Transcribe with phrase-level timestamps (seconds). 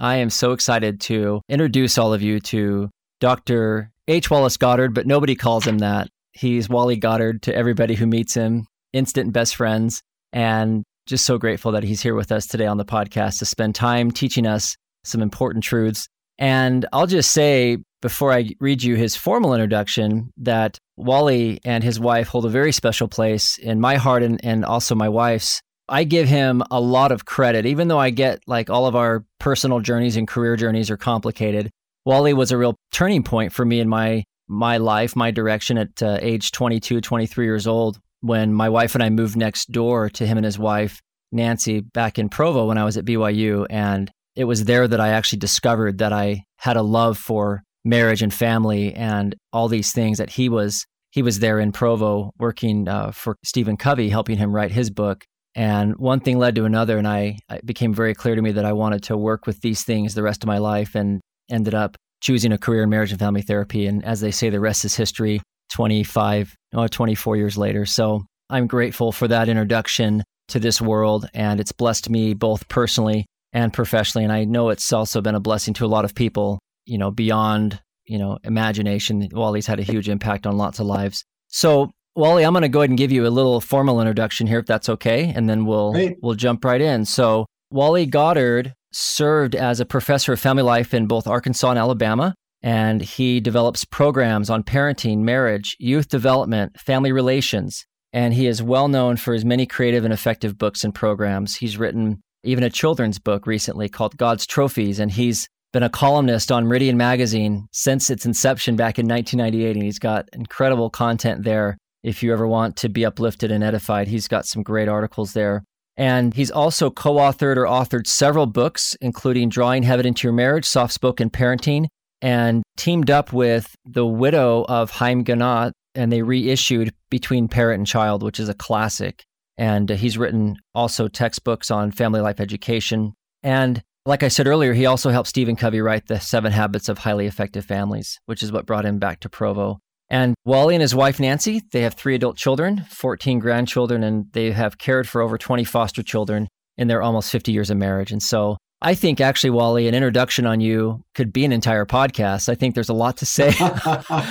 [0.00, 2.88] I am so excited to introduce all of you to
[3.20, 3.90] Dr.
[4.08, 4.30] H.
[4.30, 6.08] Wallace Goddard, but nobody calls him that.
[6.32, 10.00] He's Wally Goddard to everybody who meets him, instant best friends,
[10.32, 13.74] and just so grateful that he's here with us today on the podcast to spend
[13.74, 14.74] time teaching us
[15.04, 16.08] some important truths.
[16.38, 22.00] And I'll just say before I read you his formal introduction that Wally and his
[22.00, 25.60] wife hold a very special place in my heart and, and also my wife's.
[25.90, 29.24] I give him a lot of credit, even though I get like all of our
[29.40, 31.68] personal journeys and career journeys are complicated.
[32.06, 36.02] Wally was a real turning point for me in my my life, my direction at
[36.02, 40.26] uh, age 22, 23 years old when my wife and I moved next door to
[40.26, 41.00] him and his wife
[41.32, 45.10] Nancy back in Provo when I was at BYU and it was there that I
[45.10, 50.18] actually discovered that I had a love for marriage and family and all these things
[50.18, 54.54] that he was he was there in Provo working uh, for Stephen Covey helping him
[54.54, 58.34] write his book and one thing led to another, and I it became very clear
[58.34, 60.94] to me that I wanted to work with these things the rest of my life,
[60.94, 61.20] and
[61.50, 63.86] ended up choosing a career in marriage and family therapy.
[63.86, 65.40] And as they say, the rest is history.
[65.70, 67.86] 25, or 24 years later.
[67.86, 73.26] So I'm grateful for that introduction to this world, and it's blessed me both personally
[73.52, 74.24] and professionally.
[74.24, 77.10] And I know it's also been a blessing to a lot of people, you know,
[77.10, 79.28] beyond you know imagination.
[79.32, 81.24] Wally's had a huge impact on lots of lives.
[81.48, 84.58] So Wally, I'm going to go ahead and give you a little formal introduction here,
[84.58, 86.16] if that's okay, and then we'll Great.
[86.22, 87.04] we'll jump right in.
[87.04, 92.34] So, Wally Goddard served as a professor of family life in both Arkansas and Alabama,
[92.62, 98.88] and he develops programs on parenting, marriage, youth development, family relations, and he is well
[98.88, 101.56] known for his many creative and effective books and programs.
[101.56, 106.50] He's written even a children's book recently called God's Trophies, and he's been a columnist
[106.50, 111.78] on Meridian Magazine since its inception back in 1998, and he's got incredible content there
[112.02, 114.08] if you ever want to be uplifted and edified.
[114.08, 115.64] He's got some great articles there.
[115.96, 120.64] And he's also co authored or authored several books, including Drawing Heaven into Your Marriage,
[120.64, 121.86] Soft Spoken Parenting,
[122.22, 127.86] and teamed up with the widow of Haim Ginott, and they reissued Between Parent and
[127.86, 129.22] Child, which is a classic.
[129.58, 133.12] And uh, he's written also textbooks on family life education.
[133.42, 136.98] And like I said earlier, he also helped Stephen Covey write The Seven Habits of
[136.98, 139.80] Highly Effective Families, which is what brought him back to Provo.
[140.10, 144.50] And Wally and his wife Nancy, they have three adult children, 14 grandchildren, and they
[144.50, 148.10] have cared for over 20 foster children in their almost 50 years of marriage.
[148.10, 152.48] And so I think actually, Wally, an introduction on you could be an entire podcast.
[152.48, 153.48] I think there's a lot to say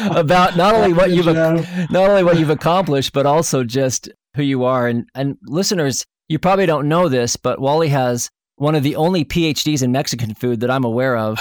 [0.09, 4.63] about not only what you've not only what you've accomplished, but also just who you
[4.63, 4.87] are.
[4.87, 8.29] And and listeners, you probably don't know this, but Wally has
[8.59, 11.39] one of the only PhDs in Mexican food that I'm aware of.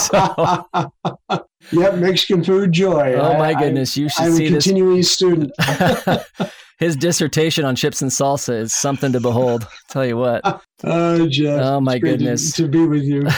[0.00, 0.66] so,
[1.72, 3.14] yep, Mexican food joy.
[3.14, 5.10] Oh my goodness, you should I'm see a continuing this.
[5.10, 5.52] student.
[6.78, 9.68] His dissertation on chips and salsa is something to behold.
[9.88, 10.62] tell you what.
[10.82, 11.60] Oh, Jeff.
[11.62, 12.54] Oh my goodness.
[12.54, 13.28] To, to be with you.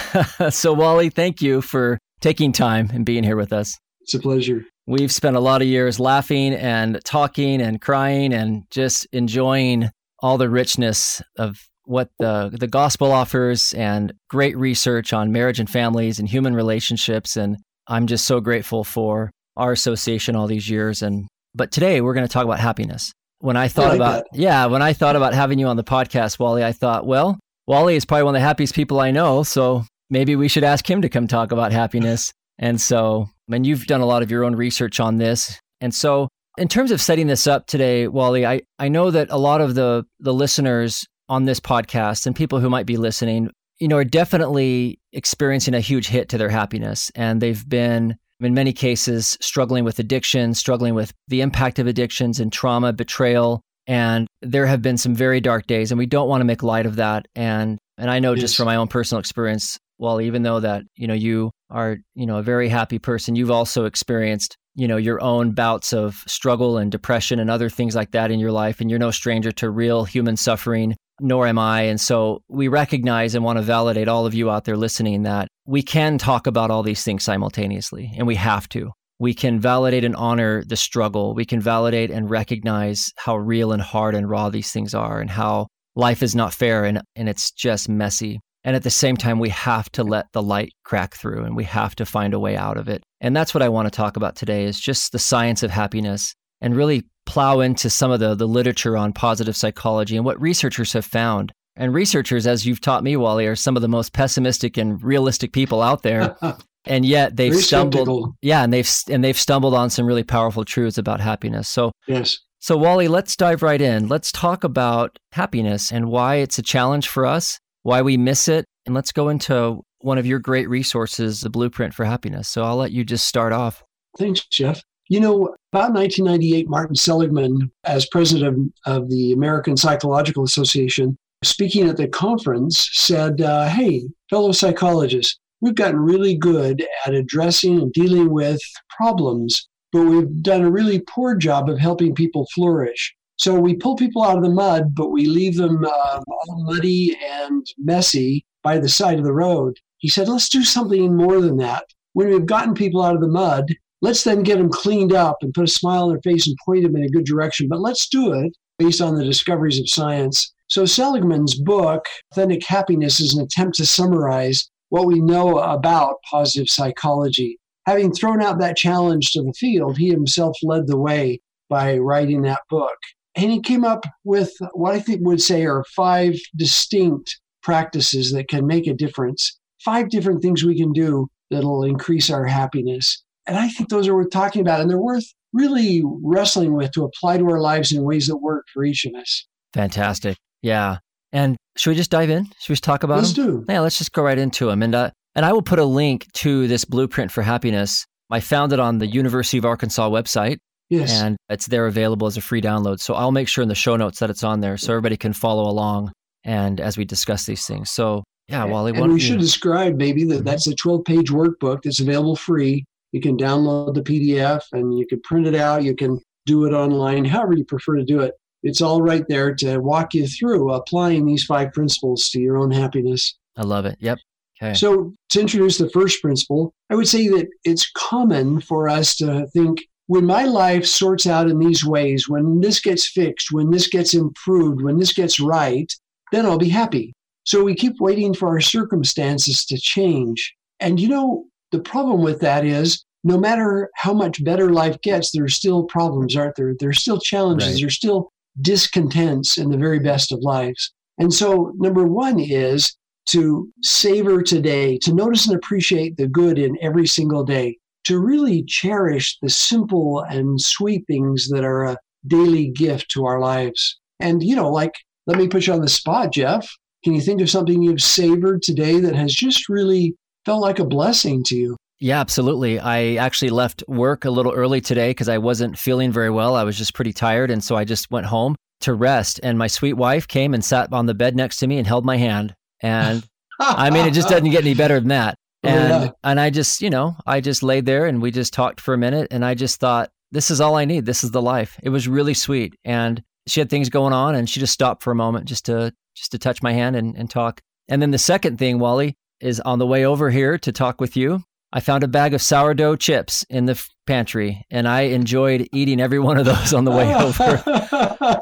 [0.51, 3.77] so Wally, thank you for taking time and being here with us.
[4.03, 4.65] It's a pleasure.
[4.87, 9.91] We've spent a lot of years laughing and talking and crying and just enjoying
[10.21, 15.69] all the richness of what the the gospel offers and great research on marriage and
[15.69, 21.03] families and human relationships and I'm just so grateful for our association all these years
[21.03, 23.13] and but today we're going to talk about happiness.
[23.41, 24.39] When I thought like about that.
[24.39, 27.97] yeah, when I thought about having you on the podcast Wally, I thought, well, Wally
[27.97, 31.03] is probably one of the happiest people I know, so maybe we should ask him
[31.03, 32.33] to come talk about happiness.
[32.59, 35.59] And so, and you've done a lot of your own research on this.
[35.81, 39.39] And so, in terms of setting this up today, Wally, I, I know that a
[39.39, 43.49] lot of the the listeners on this podcast and people who might be listening,
[43.79, 47.11] you know, are definitely experiencing a huge hit to their happiness.
[47.15, 52.39] And they've been, in many cases, struggling with addiction, struggling with the impact of addictions
[52.39, 53.63] and trauma, betrayal.
[53.87, 56.85] And there have been some very dark days, and we don't want to make light
[56.85, 57.27] of that.
[57.35, 61.07] And and I know just from my own personal experience, well, even though that, you
[61.07, 65.23] know, you are, you know, a very happy person, you've also experienced you know your
[65.23, 68.89] own bouts of struggle and depression and other things like that in your life and
[68.89, 71.83] you're no stranger to real human suffering nor am I.
[71.83, 75.49] And so we recognize and want to validate all of you out there listening that
[75.67, 78.91] we can talk about all these things simultaneously and we have to.
[79.19, 81.35] We can validate and honor the struggle.
[81.35, 85.31] We can validate and recognize how real and hard and raw these things are and
[85.31, 88.41] how life is not fair and and it's just messy.
[88.65, 91.65] And at the same time, we have to let the light crack through and we
[91.65, 93.03] have to find a way out of it.
[93.21, 96.35] And that's what I want to talk about today is just the science of happiness
[96.63, 100.95] and really plow into some of the, the literature on positive psychology and what researchers
[100.95, 101.53] have found.
[101.77, 105.53] And researchers, as you've taught me, Wally, are some of the most pessimistic and realistic
[105.53, 106.37] people out there.
[106.85, 108.37] and yet they've Very stumbled skeptical.
[108.43, 112.37] yeah and they've and they've stumbled on some really powerful truths about happiness so Yes.
[112.59, 117.07] so wally let's dive right in let's talk about happiness and why it's a challenge
[117.07, 121.43] for us why we miss it and let's go into one of your great resources
[121.43, 123.85] the blueprint for happiness so i'll let you just start off
[124.19, 124.83] Thanks, Jeff.
[125.13, 131.99] You know, about 1998, Martin Seligman, as president of, the American Psychological Association, speaking at
[131.99, 138.31] the conference, said, uh, Hey, fellow psychologists, we've gotten really good at addressing and dealing
[138.31, 143.15] with problems, but we've done a really poor job of helping people flourish.
[143.37, 147.19] So we pull people out of the mud, but we leave them um, all muddy
[147.23, 149.79] and messy by the side of the road.
[149.99, 151.85] He said, Let's do something more than that.
[152.15, 155.55] When we've gotten people out of the mud, let's then get them cleaned up and
[155.55, 157.69] put a smile on their face and point them in a good direction.
[157.69, 160.53] But let's do it based on the discoveries of science.
[160.69, 166.69] So Seligman's book, Authentic Happiness, is an attempt to summarize what we know about positive
[166.69, 167.59] psychology.
[167.87, 172.43] Having thrown out that challenge to the field, he himself led the way by writing
[172.43, 172.97] that book.
[173.35, 178.49] And he came up with what I think would say are five distinct practices that
[178.49, 183.23] can make a difference, five different things we can do that'll increase our happiness.
[183.47, 187.05] And I think those are worth talking about, and they're worth really wrestling with to
[187.05, 189.47] apply to our lives in ways that work for each of us.
[189.75, 190.97] fantastic yeah
[191.33, 193.65] and should we just dive in should we just talk about Let's them do.
[193.69, 196.27] yeah let's just go right into them and uh, and i will put a link
[196.35, 200.57] to this blueprint for happiness i found it on the university of arkansas website
[200.89, 201.11] Yes.
[201.23, 203.01] and it's there available as a free download.
[203.01, 205.33] So I'll make sure in the show notes that it's on there so everybody can
[205.33, 206.13] follow along
[206.45, 207.91] and as we discuss these things.
[207.91, 212.01] So yeah, Wally, and we should describe maybe that that's a 12 page workbook that's
[212.01, 212.85] available free.
[213.13, 215.85] You can download the PDF and you can print it out.
[215.85, 218.35] You can do it online, however you prefer to do it.
[218.63, 222.71] It's all right there to walk you through applying these five principles to your own
[222.71, 223.37] happiness.
[223.57, 223.97] I love it.
[224.01, 224.19] Yep.
[224.63, 224.75] Okay.
[224.75, 229.47] So, to introduce the first principle, I would say that it's common for us to
[229.49, 233.89] think when my life sorts out in these ways, when this gets fixed, when this
[233.89, 235.93] gets improved, when this gets right,
[236.31, 237.15] then I'll be happy.
[237.45, 240.55] So we keep waiting for our circumstances to change.
[240.81, 245.31] And you know, the problem with that is no matter how much better life gets,
[245.31, 246.75] there are still problems, aren't there?
[246.79, 247.81] There's still challenges, Right.
[247.81, 248.31] there's still
[248.61, 250.93] discontents in the very best of lives.
[251.19, 252.95] And so, number one is
[253.31, 258.65] to savor today, to notice and appreciate the good in every single day, to really
[258.67, 261.97] cherish the simple and sweet things that are a
[262.27, 263.99] daily gift to our lives.
[264.19, 264.93] And, you know, like,
[265.27, 266.69] let me put you on the spot, Jeff.
[267.05, 270.85] Can you think of something you've savored today that has just really felt like a
[270.85, 271.77] blessing to you?
[272.01, 272.81] Yeah, absolutely.
[272.81, 276.57] I actually left work a little early today because I wasn't feeling very well.
[276.57, 277.51] I was just pretty tired.
[277.51, 279.39] And so I just went home to rest.
[279.43, 282.05] And my sweet wife came and sat on the bed next to me and held
[282.05, 282.57] my hand.
[282.81, 283.25] And
[283.61, 285.37] I mean, it just doesn't get any better than that.
[285.65, 286.11] And yeah.
[286.25, 288.99] and I just, you know, I just laid there and we just talked for a
[288.99, 291.07] minute and I just thought, this is all I need.
[291.07, 291.79] This is the life.
[291.85, 292.75] It was really sweet.
[292.85, 295.95] And she had things going on and she just stopped for a moment just to
[296.17, 297.61] just to touch my hand and, and talk.
[297.87, 301.17] And then the second thing, Wally, is on the way over here to talk with
[301.17, 301.43] you.
[301.73, 306.19] I found a bag of sourdough chips in the pantry and I enjoyed eating every
[306.19, 307.63] one of those on the way over.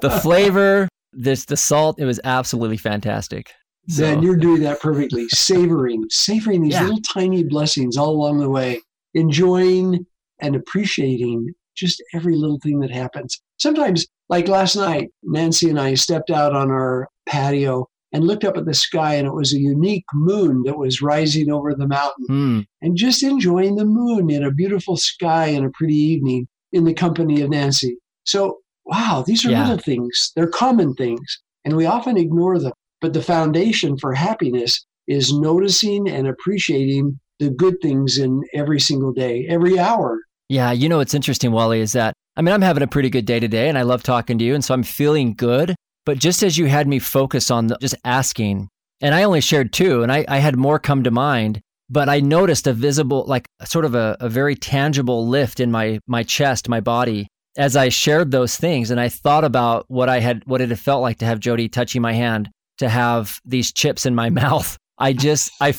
[0.02, 3.52] the flavor, this the salt, it was absolutely fantastic.
[3.88, 5.28] So- Then you're doing that perfectly.
[5.28, 6.82] Savoring, savoring these Yeah.
[6.84, 8.80] little tiny blessings all along the way,
[9.14, 10.06] enjoying
[10.40, 13.40] and appreciating just every little thing that happens.
[13.58, 18.56] Sometimes, like last night, Nancy and I stepped out on our patio and looked up
[18.56, 22.26] at the sky, and it was a unique moon that was rising over the mountain,
[22.28, 22.60] Hmm.
[22.82, 26.94] and just enjoying the moon in a beautiful sky and a pretty evening in the
[26.94, 27.96] company of Nancy.
[28.24, 29.62] So, wow, these are Yeah.
[29.62, 30.32] little things.
[30.34, 32.72] They're common things, and we often ignore them.
[33.00, 39.12] But the foundation for happiness is noticing and appreciating the good things in every single
[39.12, 40.18] day, every hour.
[40.48, 43.24] Yeah, you know what's interesting, Wally, is that I mean I'm having a pretty good
[43.24, 45.74] day today, and I love talking to you, and so I'm feeling good.
[46.06, 48.68] But just as you had me focus on the, just asking,
[49.00, 52.20] and I only shared two, and I, I had more come to mind, but I
[52.20, 56.68] noticed a visible, like sort of a, a very tangible lift in my my chest,
[56.68, 60.60] my body, as I shared those things, and I thought about what I had, what
[60.60, 64.14] it had felt like to have Jody touching my hand, to have these chips in
[64.14, 64.76] my mouth.
[64.98, 65.74] I just I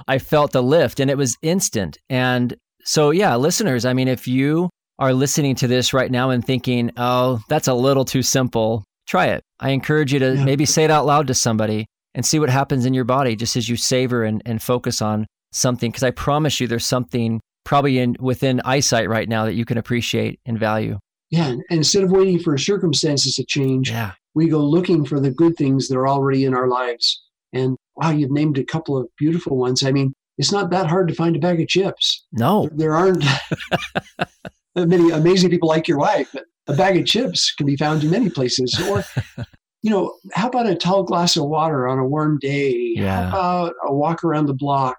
[0.08, 1.98] I felt the lift and it was instant.
[2.10, 4.68] And so, yeah, listeners, I mean, if you
[4.98, 9.26] are listening to this right now and thinking, oh, that's a little too simple, try
[9.26, 9.42] it.
[9.60, 10.44] I encourage you to Yeah.
[10.44, 13.56] maybe say it out loud to somebody and see what happens in your body just
[13.56, 15.90] as you savor and, and focus on something.
[15.90, 19.78] Because I promise you, there's something probably in within eyesight right now that you can
[19.78, 20.98] appreciate and value.
[21.30, 21.48] Yeah.
[21.48, 24.12] And instead of waiting for circumstances to change, yeah.
[24.34, 27.22] we go looking for the good things that are already in our lives.
[27.52, 29.82] And wow, you've named a couple of beautiful ones.
[29.82, 32.24] I mean, it's not that hard to find a bag of chips.
[32.32, 32.68] No.
[32.72, 33.22] There aren't
[34.76, 38.10] many amazing people like your wife, but a bag of chips can be found in
[38.10, 38.78] many places.
[38.88, 39.04] Or,
[39.82, 42.94] you know, how about a tall glass of water on a warm day?
[42.96, 43.30] Yeah.
[43.30, 44.98] How about a walk around the block?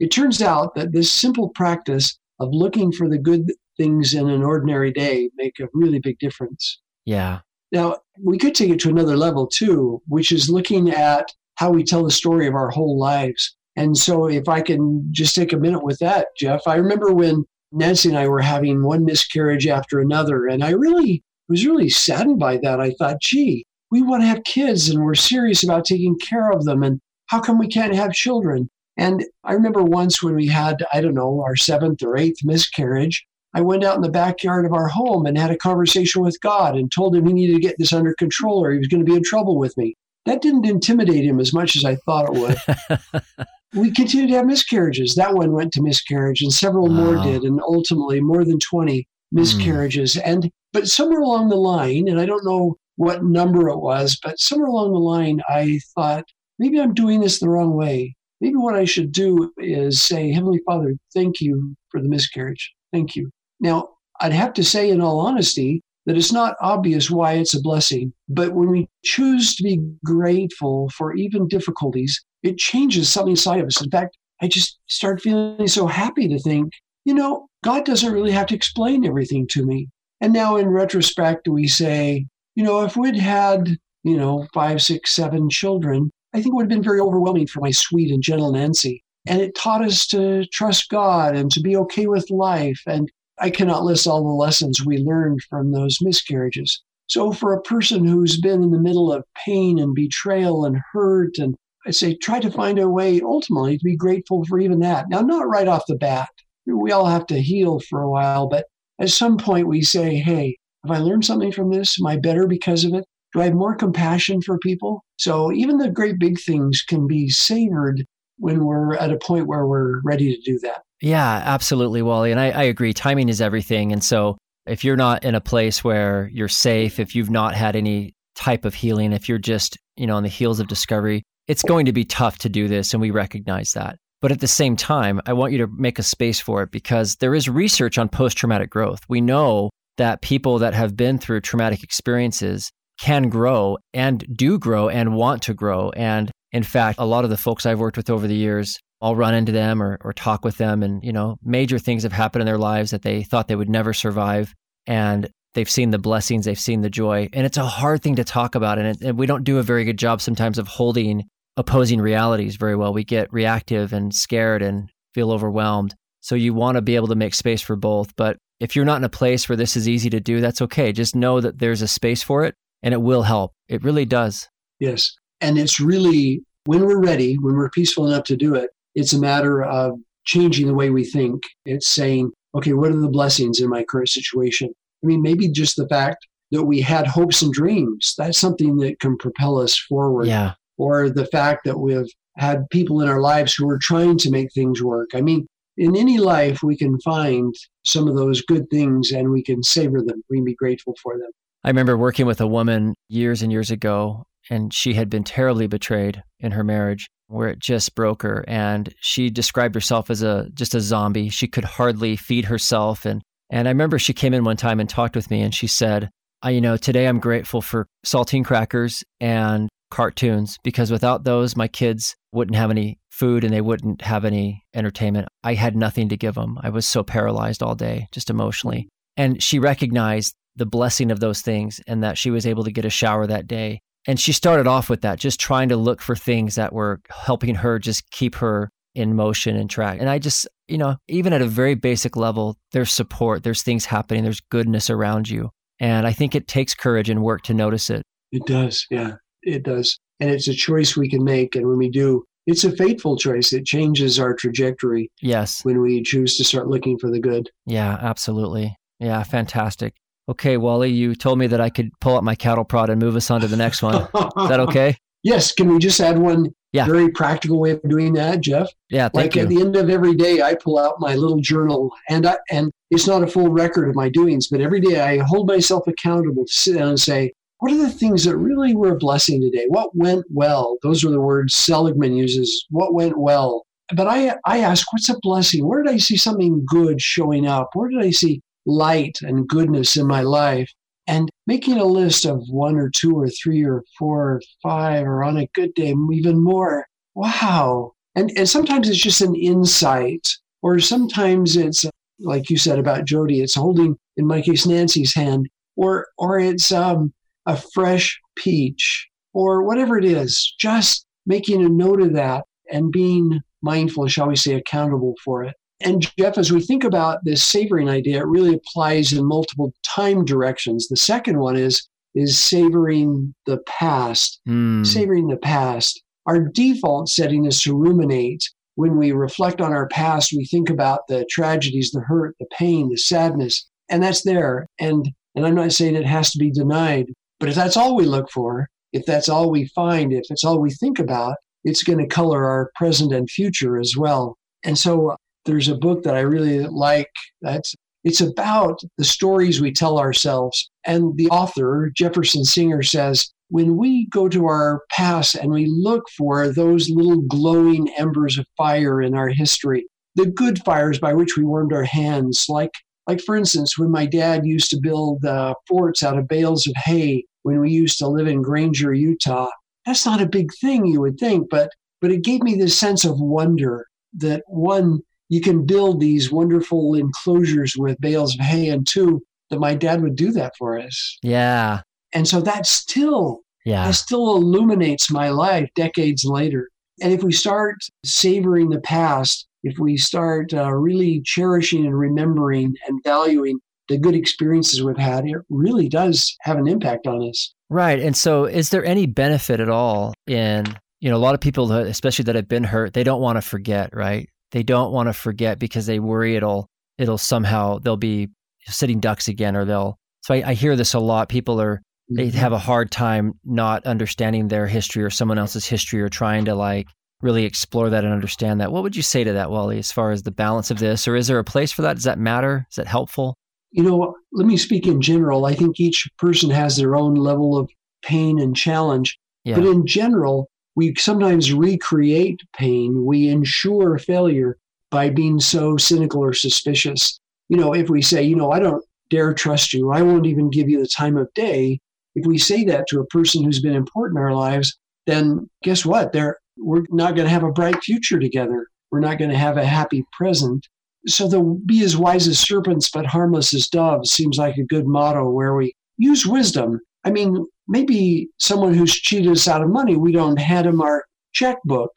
[0.00, 4.42] It turns out that this simple practice of looking for the good things in an
[4.42, 6.80] ordinary day make a really big difference.
[7.04, 7.40] Yeah.
[7.70, 11.84] Now, we could take it to another level too, which is looking at how we
[11.84, 13.56] tell the story of our whole lives.
[13.76, 17.46] And so, if I can just take a minute with that, Jeff, I remember when
[17.72, 22.38] Nancy and I were having one miscarriage after another, and I really was really saddened
[22.38, 22.80] by that.
[22.80, 26.64] I thought, gee, we want to have kids and we're serious about taking care of
[26.64, 26.82] them.
[26.82, 28.70] And how come we can't have children?
[28.96, 33.24] And I remember once when we had, I don't know, our seventh or eighth miscarriage,
[33.54, 36.74] I went out in the backyard of our home and had a conversation with God
[36.74, 39.10] and told him he needed to get this under control or he was going to
[39.10, 39.94] be in trouble with me.
[40.26, 43.34] That didn't intimidate him as much as I thought it would.
[43.74, 45.14] we continued to have miscarriages.
[45.14, 47.14] That one went to miscarriage and several wow.
[47.14, 50.14] more did, and ultimately more than 20 miscarriages.
[50.14, 50.22] Mm.
[50.24, 54.38] And but somewhere along the line, and I don't know what number it was, but
[54.38, 56.24] somewhere along the line, I thought,
[56.58, 58.14] maybe I'm doing this the wrong way.
[58.40, 62.72] Maybe what I should do is say, Heavenly Father, thank you for the miscarriage.
[62.92, 63.30] Thank you.
[63.60, 67.60] Now, I'd have to say, in all honesty, that it's not obvious why it's a
[67.60, 68.12] blessing.
[68.28, 73.66] But when we choose to be grateful for even difficulties, it changes something inside of
[73.66, 73.82] us.
[73.82, 76.72] In fact, I just start feeling so happy to think,
[77.04, 79.88] you know, God doesn't really have to explain everything to me.
[80.20, 85.14] And now in retrospect, we say, you know, if we'd had, you know, five, six,
[85.14, 88.52] seven children, I think it would have been very overwhelming for my sweet and gentle
[88.52, 89.02] Nancy.
[89.26, 93.08] And it taught us to trust God and to be okay with life and
[93.42, 96.80] I cannot list all the lessons we learned from those miscarriages.
[97.08, 101.38] So, for a person who's been in the middle of pain and betrayal and hurt,
[101.38, 105.06] and I say, try to find a way ultimately to be grateful for even that.
[105.08, 106.28] Now, not right off the bat.
[106.66, 108.66] We all have to heal for a while, but
[109.00, 112.00] at some point we say, hey, have I learned something from this?
[112.00, 113.04] Am I better because of it?
[113.34, 115.04] Do I have more compassion for people?
[115.18, 118.06] So, even the great big things can be savored
[118.38, 120.82] when we're at a point where we're ready to do that.
[121.02, 122.30] Yeah, absolutely, Wally.
[122.30, 122.94] And I, I agree.
[122.94, 123.92] Timing is everything.
[123.92, 127.74] And so if you're not in a place where you're safe, if you've not had
[127.74, 131.64] any type of healing, if you're just, you know, on the heels of discovery, it's
[131.64, 132.94] going to be tough to do this.
[132.94, 133.96] And we recognize that.
[134.20, 137.16] But at the same time, I want you to make a space for it because
[137.16, 139.00] there is research on post traumatic growth.
[139.08, 144.88] We know that people that have been through traumatic experiences can grow and do grow
[144.88, 145.90] and want to grow.
[145.90, 149.16] And in fact, a lot of the folks I've worked with over the years I'll
[149.16, 150.82] run into them or, or talk with them.
[150.82, 153.68] And, you know, major things have happened in their lives that they thought they would
[153.68, 154.54] never survive.
[154.86, 157.28] And they've seen the blessings, they've seen the joy.
[157.32, 158.78] And it's a hard thing to talk about.
[158.78, 161.24] And, it, and we don't do a very good job sometimes of holding
[161.56, 162.92] opposing realities very well.
[162.92, 165.94] We get reactive and scared and feel overwhelmed.
[166.20, 168.14] So you want to be able to make space for both.
[168.16, 170.92] But if you're not in a place where this is easy to do, that's okay.
[170.92, 173.52] Just know that there's a space for it and it will help.
[173.68, 174.48] It really does.
[174.78, 175.14] Yes.
[175.40, 179.20] And it's really when we're ready, when we're peaceful enough to do it, it's a
[179.20, 181.42] matter of changing the way we think.
[181.64, 184.72] It's saying, okay, what are the blessings in my current situation?
[185.02, 189.00] I mean, maybe just the fact that we had hopes and dreams, that's something that
[189.00, 190.26] can propel us forward.
[190.26, 190.54] Yeah.
[190.76, 194.52] Or the fact that we've had people in our lives who are trying to make
[194.52, 195.10] things work.
[195.14, 195.46] I mean,
[195.76, 200.02] in any life, we can find some of those good things and we can savor
[200.02, 200.22] them.
[200.28, 201.30] We can be grateful for them.
[201.64, 205.66] I remember working with a woman years and years ago, and she had been terribly
[205.66, 210.48] betrayed in her marriage where it just broke her and she described herself as a
[210.54, 211.28] just a zombie.
[211.28, 214.88] She could hardly feed herself and and i remember she came in one time and
[214.88, 216.10] talked with me and she said
[216.42, 221.68] I, you know today i'm grateful for saltine crackers and cartoons because without those my
[221.68, 225.28] kids wouldn't have any food and they wouldn't have any entertainment.
[225.44, 228.88] I had nothing to give them i was so paralyzed all day just emotionally.
[229.18, 232.86] And she recognized the blessing of those things and that she was able to get
[232.86, 236.16] a shower that day and she started off with that, just trying to look for
[236.16, 239.98] things that were helping her just keep her in motion and track.
[240.00, 243.86] And I just, you know, even at a very basic level, there's support, there's things
[243.86, 245.50] happening, there's goodness around you.
[245.80, 248.02] And I think it takes courage and work to notice it.
[248.30, 248.86] It does.
[248.90, 249.98] Yeah, it does.
[250.20, 251.56] And it's a choice we can make.
[251.56, 253.52] And when we do, it's a fateful choice.
[253.52, 255.10] It changes our trajectory.
[255.20, 255.64] Yes.
[255.64, 257.50] When we choose to start looking for the good.
[257.66, 258.76] Yeah, absolutely.
[258.98, 259.94] Yeah, fantastic.
[260.28, 263.16] Okay, Wally, you told me that I could pull up my cattle prod and move
[263.16, 264.02] us on to the next one.
[264.02, 264.96] Is that okay?
[265.24, 266.84] Yes, can we just add one yeah.
[266.84, 268.68] very practical way of doing that, Jeff?
[268.90, 269.42] Yeah, like you.
[269.42, 272.72] at the end of every day, I pull out my little journal, and I, and
[272.90, 276.44] it's not a full record of my doings, but every day I hold myself accountable
[276.44, 279.66] to sit down and say, what are the things that really were a blessing today?
[279.68, 280.78] What went well?
[280.82, 282.66] Those are the words Seligman uses.
[282.70, 283.64] What went well?
[283.94, 285.64] But I, I ask, what's a blessing?
[285.68, 287.70] Where did I see something good showing up?
[287.74, 290.70] Where did I see light and goodness in my life?
[291.08, 295.24] And making a list of one or two or three or four or five, or
[295.24, 296.86] on a good day, even more.
[297.14, 297.92] Wow.
[298.14, 300.26] And, and sometimes it's just an insight,
[300.62, 301.84] or sometimes it's,
[302.20, 306.70] like you said about Jody, it's holding, in my case, Nancy's hand, or, or it's
[306.70, 307.12] um,
[307.46, 310.54] a fresh peach, or whatever it is.
[310.60, 315.56] Just making a note of that and being mindful, shall we say, accountable for it.
[315.84, 320.24] And Jeff, as we think about this savoring idea, it really applies in multiple time
[320.24, 320.88] directions.
[320.88, 324.40] The second one is is savoring the past.
[324.48, 324.86] Mm.
[324.86, 326.02] Savoring the past.
[326.26, 328.48] Our default setting is to ruminate.
[328.74, 332.88] When we reflect on our past, we think about the tragedies, the hurt, the pain,
[332.88, 334.66] the sadness, and that's there.
[334.78, 337.06] And and I'm not saying it has to be denied,
[337.40, 340.60] but if that's all we look for, if that's all we find, if it's all
[340.60, 344.36] we think about, it's going to color our present and future as well.
[344.64, 349.72] And so there's a book that I really like that's it's about the stories we
[349.72, 350.70] tell ourselves.
[350.84, 356.04] And the author, Jefferson Singer, says, when we go to our past and we look
[356.16, 361.36] for those little glowing embers of fire in our history, the good fires by which
[361.36, 362.72] we warmed our hands, like,
[363.06, 366.74] like for instance, when my dad used to build uh, forts out of bales of
[366.84, 369.48] hay when we used to live in Granger, Utah.
[369.86, 371.70] That's not a big thing, you would think, but
[372.00, 376.94] but it gave me this sense of wonder that one you can build these wonderful
[376.94, 381.18] enclosures with bales of hay, and two, that my dad would do that for us.
[381.22, 381.80] Yeah.
[382.12, 386.68] And so that still, yeah, that still illuminates my life decades later.
[387.00, 392.74] And if we start savoring the past, if we start uh, really cherishing and remembering
[392.86, 397.54] and valuing the good experiences we've had, it really does have an impact on us.
[397.70, 397.98] Right.
[397.98, 400.66] And so, is there any benefit at all in,
[401.00, 403.42] you know, a lot of people, especially that have been hurt, they don't want to
[403.42, 404.28] forget, right?
[404.52, 408.28] They don't want to forget because they worry it'll it'll somehow they'll be
[408.66, 411.28] sitting ducks again or they'll so I, I hear this a lot.
[411.28, 411.82] People are
[412.14, 412.36] they Mm-hmm.
[412.36, 416.54] have a hard time not understanding their history or someone else's history or trying to
[416.54, 416.86] like
[417.22, 418.70] really explore that and understand that.
[418.70, 421.08] What would you say to that wally as far as the balance of this?
[421.08, 421.94] Or is there a place for that?
[421.94, 422.66] Does that matter?
[422.70, 423.34] Is that helpful?
[423.70, 425.46] You know, let me speak in general.
[425.46, 427.70] I think each person has their own level of
[428.02, 429.18] pain and challenge.
[429.44, 429.54] yeah.
[429.54, 433.04] But in general, we sometimes recreate pain.
[433.04, 434.56] We ensure failure
[434.90, 437.18] by being so cynical or suspicious.
[437.48, 440.50] You know, if we say, you know, I don't dare trust you, I won't even
[440.50, 441.80] give you the time of day.
[442.14, 445.84] If we say that to a person who's been important in our lives, then guess
[445.84, 446.12] what?
[446.12, 448.66] They're, we're not going to have a bright future together.
[448.90, 450.66] We're not going to have a happy present.
[451.06, 454.86] So the be as wise as serpents but harmless as doves seems like a good
[454.86, 456.80] motto where we use wisdom.
[457.04, 461.04] I mean, maybe someone who's cheated us out of money, we don't hand them our
[461.32, 461.90] checkbook.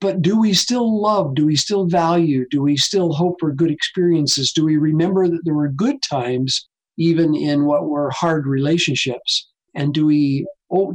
[0.00, 1.34] But do we still love?
[1.34, 2.44] Do we still value?
[2.50, 4.52] Do we still hope for good experiences?
[4.52, 9.48] Do we remember that there were good times, even in what were hard relationships?
[9.74, 10.46] And do we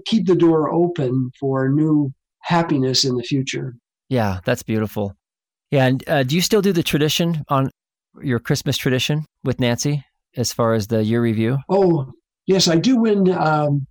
[0.05, 3.75] keep the door open for new happiness in the future?
[4.09, 5.13] yeah that's beautiful
[5.69, 7.69] yeah and uh, do you still do the tradition on
[8.21, 10.01] your christmas tradition with nancy
[10.37, 12.11] as far as the year review Oh,
[12.45, 12.97] yes, I do.
[12.97, 13.85] When um,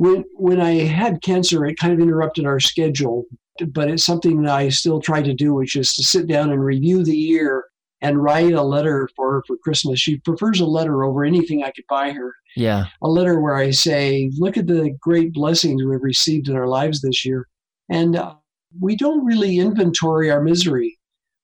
[0.00, 3.26] when when I had cancer, it kind of interrupted our schedule,
[3.68, 6.64] but it's something that I still try to do, which is to sit down and
[6.64, 7.66] review the year
[8.00, 10.00] and write a letter for her for Christmas.
[10.00, 12.34] She prefers a letter over anything I could buy her.
[12.56, 16.68] yeah A letter where I say, "Look at the great blessings we've received in our
[16.68, 17.46] lives this year,"
[17.90, 18.36] and uh,
[18.80, 20.98] we don't really inventory our misery.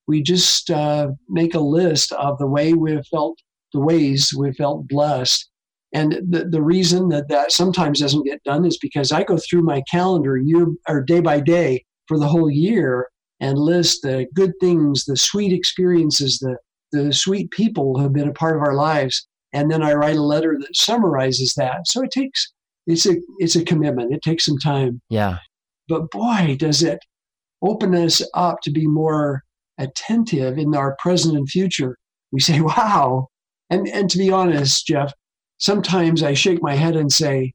[0.09, 3.39] We just uh, make a list of the way we've felt,
[3.75, 5.47] the ways we've felt blessed.
[5.97, 9.63] And the, the reason that that sometimes doesn't get done is because I go through
[9.63, 13.09] my calendar year or day by day for the whole year
[13.41, 16.59] and list the good things, the sweet experiences, the,
[16.93, 19.27] the sweet people who have been a part of our lives.
[19.55, 21.87] And then I write a letter that summarizes that.
[21.87, 22.53] So it takes,
[22.87, 24.13] it's a, it's a commitment.
[24.13, 25.01] It takes some time.
[25.09, 25.39] yeah
[25.89, 26.99] But boy, does it
[27.63, 29.45] open us up to be more
[29.79, 31.97] attentive in our present and future.
[32.33, 33.29] We say, wow.
[33.71, 35.11] And, and to be honest, Jeff,
[35.59, 37.55] sometimes I shake my head and say,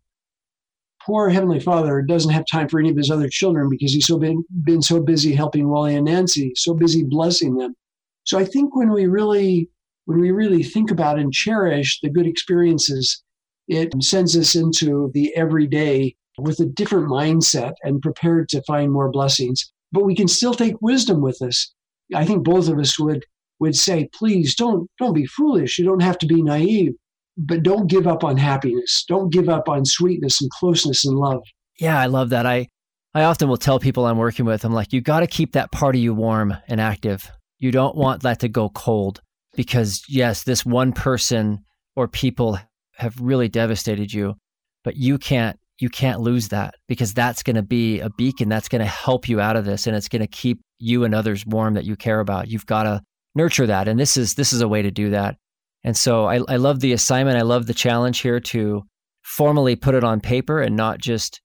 [1.06, 4.18] poor Heavenly Father doesn't have time for any of his other children because he's so
[4.18, 7.76] been, been so busy helping Wally and Nancy, so busy blessing them.
[8.24, 9.70] So I think when we really
[10.06, 13.24] when we really think about and cherish the good experiences,
[13.68, 19.12] it sends us into the everyday with a different mindset and prepared to find more
[19.12, 19.72] blessings.
[19.92, 21.72] But we can still take wisdom with us.
[22.16, 23.26] I think both of us would
[23.60, 25.78] would say, please don't don't be foolish.
[25.78, 26.94] You don't have to be naive,
[27.38, 29.04] but don't give up on happiness.
[29.08, 31.44] Don't give up on sweetness and closeness and love.
[31.80, 32.46] Yeah, I love that.
[32.46, 32.68] I
[33.14, 35.72] I often will tell people I'm working with, I'm like, you got to keep that
[35.72, 37.30] part of you warm and active.
[37.60, 39.22] You don't want that to go cold
[39.56, 41.60] because yes, this one person
[41.96, 42.58] or people
[42.96, 44.36] have really devastated you,
[44.84, 48.70] but you can't you can't lose that because that's going to be a beacon that's
[48.70, 51.44] going to help you out of this and it's going to keep you and others
[51.46, 52.48] warm that you care about.
[52.48, 53.02] You've got to
[53.34, 55.38] nurture that and this is this is a way to do that.
[55.84, 57.38] And so I, I love the assignment.
[57.38, 58.84] I love the challenge here to
[59.24, 61.42] formally put it on paper and not just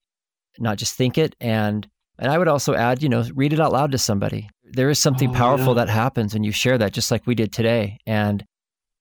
[0.58, 1.86] not just think it and
[2.18, 4.48] and I would also add, you know, read it out loud to somebody.
[4.64, 5.84] There is something oh, powerful yeah.
[5.84, 7.98] that happens when you share that just like we did today.
[8.06, 8.42] And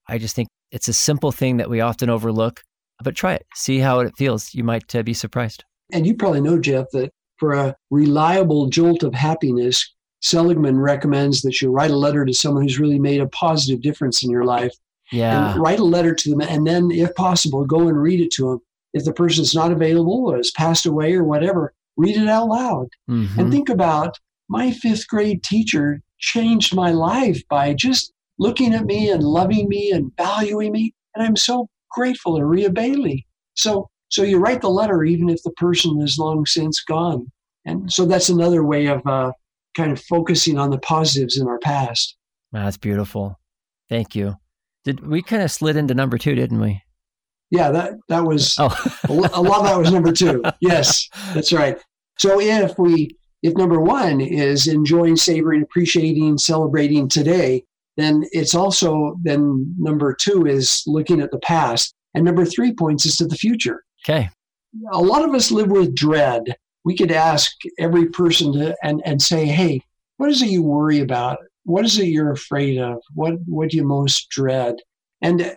[0.06, 2.62] I just think it's a simple thing that we often overlook,
[3.02, 3.46] but try it.
[3.54, 4.52] See how it feels.
[4.52, 5.64] You might uh, be surprised.
[5.92, 11.60] And you probably know, Jeff, that for a reliable jolt of happiness, Seligman recommends that
[11.60, 14.74] you write a letter to someone who's really made a positive difference in your life.
[15.12, 15.52] Yeah.
[15.52, 18.50] And write a letter to them, and then, if possible, go and read it to
[18.50, 18.60] them.
[18.92, 22.48] If the person is not available or has passed away or whatever, read it out
[22.48, 22.88] loud.
[23.08, 23.38] Mm-hmm.
[23.38, 29.10] And think about my fifth grade teacher changed my life by just looking at me
[29.10, 30.94] and loving me and valuing me.
[31.14, 33.26] And I'm so grateful to Ria Bailey.
[33.54, 37.30] So, so you write the letter even if the person is long since gone.
[37.64, 39.32] And so that's another way of uh,
[39.76, 42.16] kind of focusing on the positives in our past.
[42.52, 43.38] That's beautiful.
[43.88, 44.36] Thank you.
[44.86, 46.80] Did we kind of slid into number two, didn't we?
[47.50, 48.68] Yeah, that that was oh.
[49.08, 50.42] a lot that was number two.
[50.60, 51.78] Yes, that's right.
[52.18, 53.10] So if we
[53.42, 57.62] if number one is enjoying, savoring, appreciating, celebrating today,
[57.96, 63.06] then it's also then number two is looking at the past and number three points
[63.06, 64.28] us to the future okay
[64.92, 66.42] a lot of us live with dread
[66.84, 69.80] we could ask every person to and, and say hey
[70.18, 73.76] what is it you worry about what is it you're afraid of what what do
[73.76, 74.76] you most dread
[75.22, 75.56] and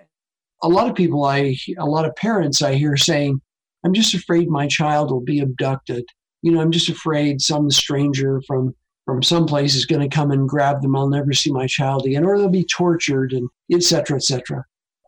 [0.63, 3.39] a lot of people i a lot of parents i hear saying
[3.86, 6.06] i'm just afraid my child will be abducted
[6.41, 8.74] you know i'm just afraid some stranger from
[9.10, 10.95] from some place is going to come and grab them.
[10.95, 14.17] I'll never see my child again, or they'll be tortured, and etc.
[14.17, 14.63] etc.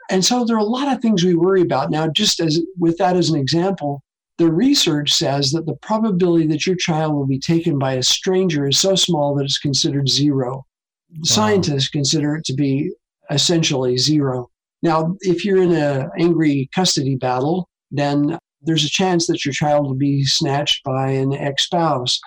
[0.10, 2.08] And so there are a lot of things we worry about now.
[2.08, 4.02] Just as with that as an example,
[4.40, 8.68] the research says that the probability that your child will be taken by a stranger
[8.68, 10.66] is so small that it's considered zero.
[11.12, 11.20] Wow.
[11.24, 12.92] Scientists consider it to be
[13.30, 14.50] essentially zero.
[14.82, 19.86] Now, if you're in an angry custody battle, then there's a chance that your child
[19.86, 22.20] will be snatched by an ex spouse.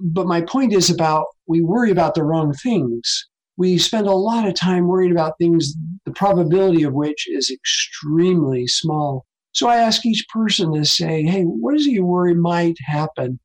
[0.00, 3.28] But my point is about we worry about the wrong things.
[3.56, 5.74] We spend a lot of time worrying about things,
[6.04, 9.26] the probability of which is extremely small.
[9.52, 13.38] So I ask each person to say, hey, what is it you worry might happen?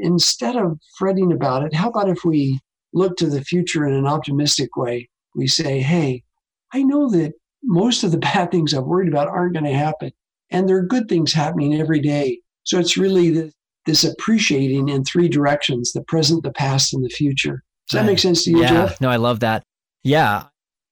[0.00, 2.58] Instead of fretting about it, how about if we
[2.96, 5.08] look to the future in an optimistic way?
[5.34, 6.24] We say, hey,
[6.72, 10.12] I know that most of the bad things I've worried about aren't going to happen.
[10.50, 12.40] And there are good things happening every day.
[12.64, 13.52] So it's really the,
[13.84, 17.62] this appreciating in three directions the present, the past, and the future.
[17.88, 18.68] Does that make sense to you, yeah.
[18.68, 19.00] Jeff?
[19.00, 19.62] No, I love that.
[20.02, 20.44] Yeah.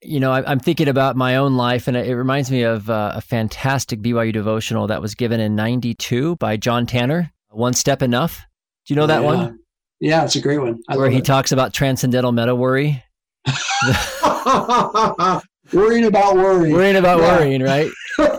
[0.03, 3.13] You know, I, am thinking about my own life, and it reminds me of uh,
[3.15, 8.45] a fantastic BYU devotional that was given in 92 by John Tanner, One Step Enough.
[8.87, 9.27] Do you know that yeah.
[9.27, 9.59] one?
[10.01, 10.81] Yeah, it's a great one.
[10.89, 11.25] I Where he it.
[11.25, 13.03] talks about transcendental meta worry.
[15.73, 16.73] worrying about worrying.
[16.73, 17.39] Worrying about yeah.
[17.39, 17.91] worrying, right?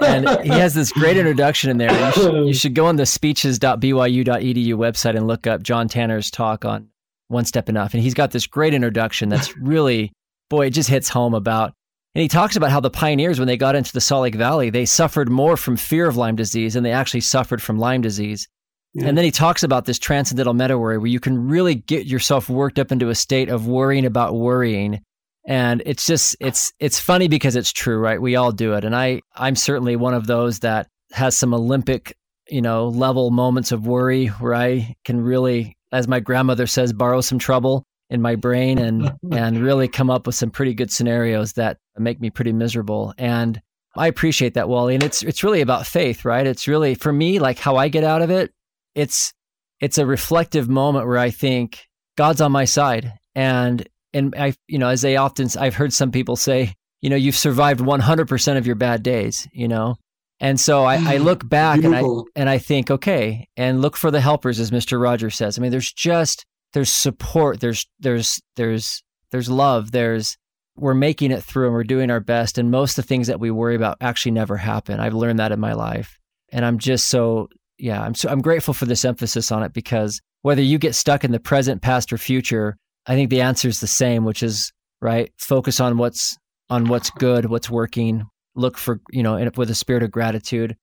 [0.02, 1.91] and he has this great introduction in there.
[1.91, 6.65] You should, you should go on the speeches.byu.edu website and look up John Tanner's talk
[6.65, 6.89] on
[7.28, 7.94] One Step Enough.
[7.94, 10.12] And he's got this great introduction that's really,
[10.50, 11.74] boy, it just hits home about.
[12.13, 14.70] And he talks about how the pioneers, when they got into the Salt Lake Valley,
[14.70, 18.48] they suffered more from fear of Lyme disease than they actually suffered from Lyme disease.
[18.95, 19.08] Yeah.
[19.08, 22.49] And then he talks about this transcendental meta worry where you can really get yourself
[22.49, 25.01] worked up into a state of worrying about worrying.
[25.45, 28.21] And it's just it's it's funny because it's true right?
[28.21, 28.84] We all do it.
[28.84, 32.17] And i i'm certainly one of those that has some olympic
[32.49, 37.21] you know level moments of worry where i can really as my grandmother says borrow
[37.21, 41.53] some trouble in my brain and and really come up with some pretty good scenarios
[41.53, 43.13] that make me pretty miserable.
[43.17, 43.62] And
[43.97, 44.95] i appreciate that wally.
[44.95, 46.45] And it's it's really about faith right?
[46.47, 48.51] It's really for me like how i get out of it
[48.95, 49.34] it's
[49.79, 54.79] it's a reflective moment where i think god's on my side and and I, you
[54.79, 58.65] know, as they often, I've heard some people say, you know, you've survived 100% of
[58.65, 59.97] your bad days, you know?
[60.39, 62.03] And so I, I look mm, back and I,
[62.34, 65.01] and I think, okay, and look for the helpers, as Mr.
[65.01, 65.58] Rogers says.
[65.58, 70.38] I mean, there's just, there's support, there's, there's, there's, there's love, there's,
[70.77, 72.58] we're making it through and we're doing our best.
[72.58, 75.01] And most of the things that we worry about actually never happen.
[75.01, 76.17] I've learned that in my life.
[76.53, 80.21] And I'm just so yeah, I'm so I'm grateful for this emphasis on it because
[80.41, 83.79] whether you get stuck in the present, past, or future, I think the answer is
[83.79, 85.31] the same, which is right.
[85.38, 86.38] Focus on what's
[86.69, 88.25] on what's good, what's working.
[88.55, 90.75] Look for you know with a spirit of gratitude,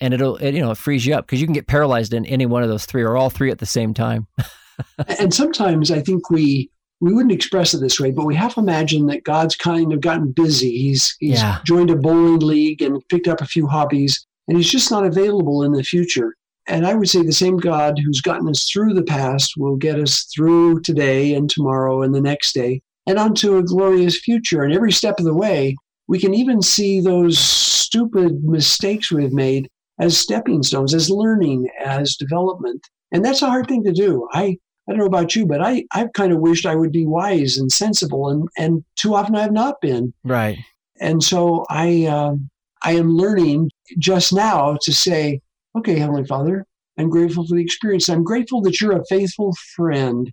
[0.00, 2.26] and it'll it, you know it frees you up because you can get paralyzed in
[2.26, 4.26] any one of those three or all three at the same time.
[5.18, 8.60] and sometimes I think we we wouldn't express it this way, but we have to
[8.60, 10.78] imagine that God's kind of gotten busy.
[10.78, 11.58] He's he's yeah.
[11.64, 15.62] joined a bowling league and picked up a few hobbies, and he's just not available
[15.62, 16.34] in the future.
[16.68, 19.98] And I would say the same God who's gotten us through the past will get
[19.98, 24.62] us through today and tomorrow and the next day and onto a glorious future.
[24.62, 25.76] And every step of the way,
[26.08, 32.16] we can even see those stupid mistakes we've made as stepping stones, as learning, as
[32.16, 32.86] development.
[33.12, 34.28] And that's a hard thing to do.
[34.32, 34.56] I,
[34.88, 37.56] I don't know about you, but I, I've kind of wished I would be wise
[37.56, 40.12] and sensible, and, and too often I've not been.
[40.24, 40.58] Right.
[41.00, 42.34] And so I, uh,
[42.82, 45.40] I am learning just now to say,
[45.76, 46.66] okay, Heavenly Father,
[46.98, 48.08] I'm grateful for the experience.
[48.08, 50.30] I'm grateful that you're a faithful friend.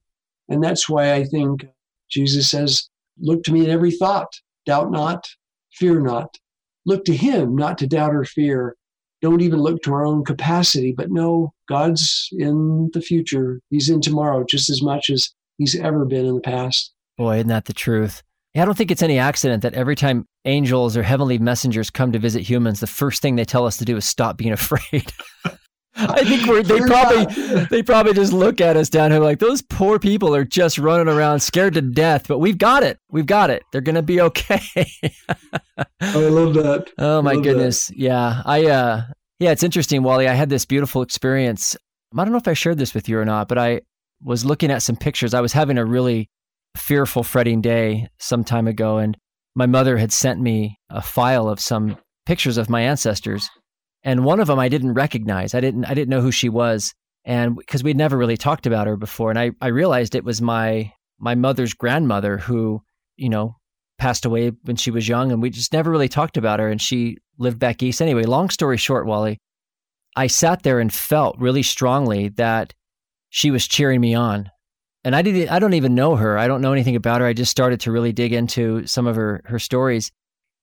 [0.49, 1.65] And that's why I think
[2.09, 2.89] Jesus says,
[3.21, 4.31] Look to me in every thought,
[4.65, 5.27] doubt not,
[5.73, 6.37] fear not.
[6.85, 8.75] Look to Him, not to doubt or fear.
[9.21, 13.59] Don't even look to our own capacity, but know God's in the future.
[13.69, 16.93] He's in tomorrow just as much as He's ever been in the past.
[17.17, 18.23] Boy, isn't that the truth?
[18.55, 22.19] I don't think it's any accident that every time angels or heavenly messengers come to
[22.19, 25.11] visit humans, the first thing they tell us to do is stop being afraid.
[25.95, 29.61] I think we're, they probably they probably just look at us down here like those
[29.61, 32.99] poor people are just running around scared to death, but we've got it.
[33.11, 33.63] We've got it.
[33.71, 34.61] They're gonna be okay.
[35.99, 36.89] I love that.
[36.97, 37.87] Oh my goodness.
[37.87, 37.97] That.
[37.97, 38.41] Yeah.
[38.45, 39.03] I uh
[39.39, 40.27] yeah, it's interesting, Wally.
[40.27, 41.75] I had this beautiful experience.
[42.17, 43.81] I don't know if I shared this with you or not, but I
[44.21, 45.33] was looking at some pictures.
[45.33, 46.29] I was having a really
[46.77, 49.17] fearful, fretting day some time ago, and
[49.55, 53.49] my mother had sent me a file of some pictures of my ancestors
[54.03, 55.53] and one of them I didn't recognize.
[55.53, 56.93] I didn't I didn't know who she was,
[57.25, 60.41] and because we'd never really talked about her before, and I I realized it was
[60.41, 62.81] my my mother's grandmother who
[63.17, 63.55] you know
[63.97, 66.69] passed away when she was young, and we just never really talked about her.
[66.69, 68.23] And she lived back east anyway.
[68.23, 69.37] Long story short, Wally,
[70.15, 72.73] I sat there and felt really strongly that
[73.29, 74.49] she was cheering me on.
[75.03, 76.37] And I didn't I don't even know her.
[76.37, 77.27] I don't know anything about her.
[77.27, 80.11] I just started to really dig into some of her her stories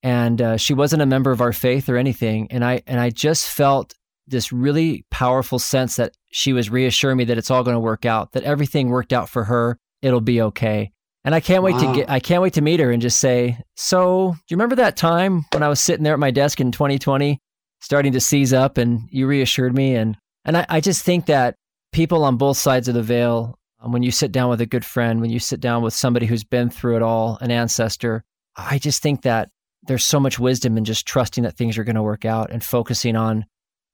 [0.03, 3.11] and uh, she wasn't a member of our faith or anything and i and i
[3.11, 3.95] just felt
[4.29, 8.05] this really powerful sense that she was reassuring me that it's all going to work
[8.05, 10.93] out that everything worked out for her it'll be okay
[11.25, 11.93] and i can't wait wow.
[11.93, 14.77] to get i can't wait to meet her and just say so do you remember
[14.77, 17.41] that time when i was sitting there at my desk in 2020
[17.81, 21.57] starting to seize up and you reassured me and and i, I just think that
[21.93, 24.85] people on both sides of the veil um, when you sit down with a good
[24.85, 28.25] friend when you sit down with somebody who's been through it all an ancestor
[28.57, 29.49] i just think that
[29.87, 32.65] there's so much wisdom in just trusting that things are going to work out and
[32.65, 33.45] focusing on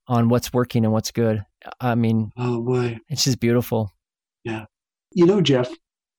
[0.07, 1.45] on what's working and what's good.
[1.79, 3.91] I mean, oh boy, it's just beautiful.
[4.43, 4.65] Yeah,
[5.13, 5.69] you know, Jeff,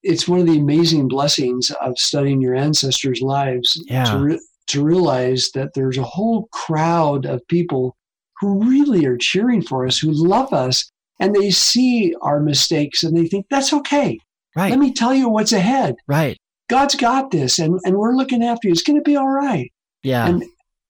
[0.03, 3.83] it's one of the amazing blessings of studying your ancestors' lives.
[3.87, 4.05] Yeah.
[4.05, 7.97] To, re- to realize that there's a whole crowd of people
[8.41, 10.91] who really are cheering for us, who love us,
[11.25, 14.19] and they see our mistakes and they think that's okay.
[14.55, 14.71] Right.
[14.71, 15.95] Let me tell you what's ahead.
[16.07, 16.37] Right.
[16.69, 18.73] God's got this and, and we're looking after you.
[18.73, 19.73] It's going to be all right.
[20.03, 20.27] Yeah.
[20.29, 20.45] And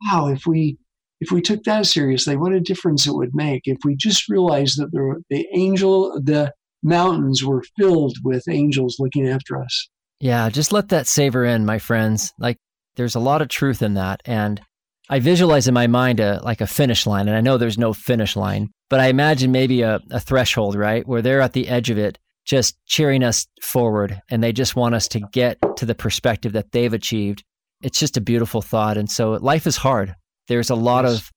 [0.05, 0.77] wow, if we
[1.20, 4.79] if we took that seriously, what a difference it would make if we just realized
[4.81, 9.88] that the the angel the mountains were filled with angels looking after us.
[10.18, 12.33] Yeah, just let that savor in, my friends.
[12.40, 12.59] Like
[12.97, 14.61] there's a lot of truth in that and
[15.09, 17.93] I visualize in my mind a like a finish line and I know there's no
[17.93, 21.07] finish line, but I imagine maybe a, a threshold, right?
[21.07, 24.95] Where they're at the edge of it just cheering us forward and they just want
[24.95, 27.43] us to get to the perspective that they've achieved.
[27.83, 28.97] It's just a beautiful thought.
[28.97, 30.14] And so life is hard.
[30.49, 31.14] There's a lot yes.
[31.14, 31.31] of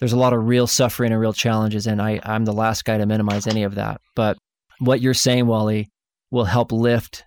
[0.00, 1.86] there's a lot of real suffering and real challenges.
[1.86, 4.00] And I, I'm the last guy to minimize any of that.
[4.16, 4.36] But
[4.80, 5.90] what you're saying, Wally,
[6.32, 7.24] will help lift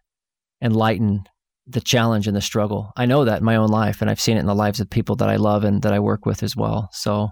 [0.60, 1.23] and lighten
[1.67, 2.91] the challenge and the struggle.
[2.95, 4.89] I know that in my own life, and I've seen it in the lives of
[4.89, 6.89] people that I love and that I work with as well.
[6.91, 7.30] So,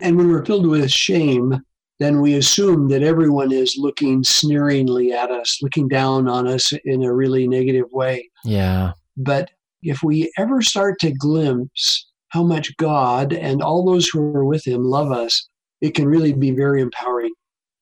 [0.00, 1.60] and when we're filled with shame,
[1.98, 7.02] then we assume that everyone is looking sneeringly at us, looking down on us in
[7.02, 8.30] a really negative way.
[8.44, 8.92] Yeah.
[9.16, 9.50] But
[9.82, 14.66] if we ever start to glimpse how much God and all those who are with
[14.66, 15.48] Him love us,
[15.80, 17.32] it can really be very empowering.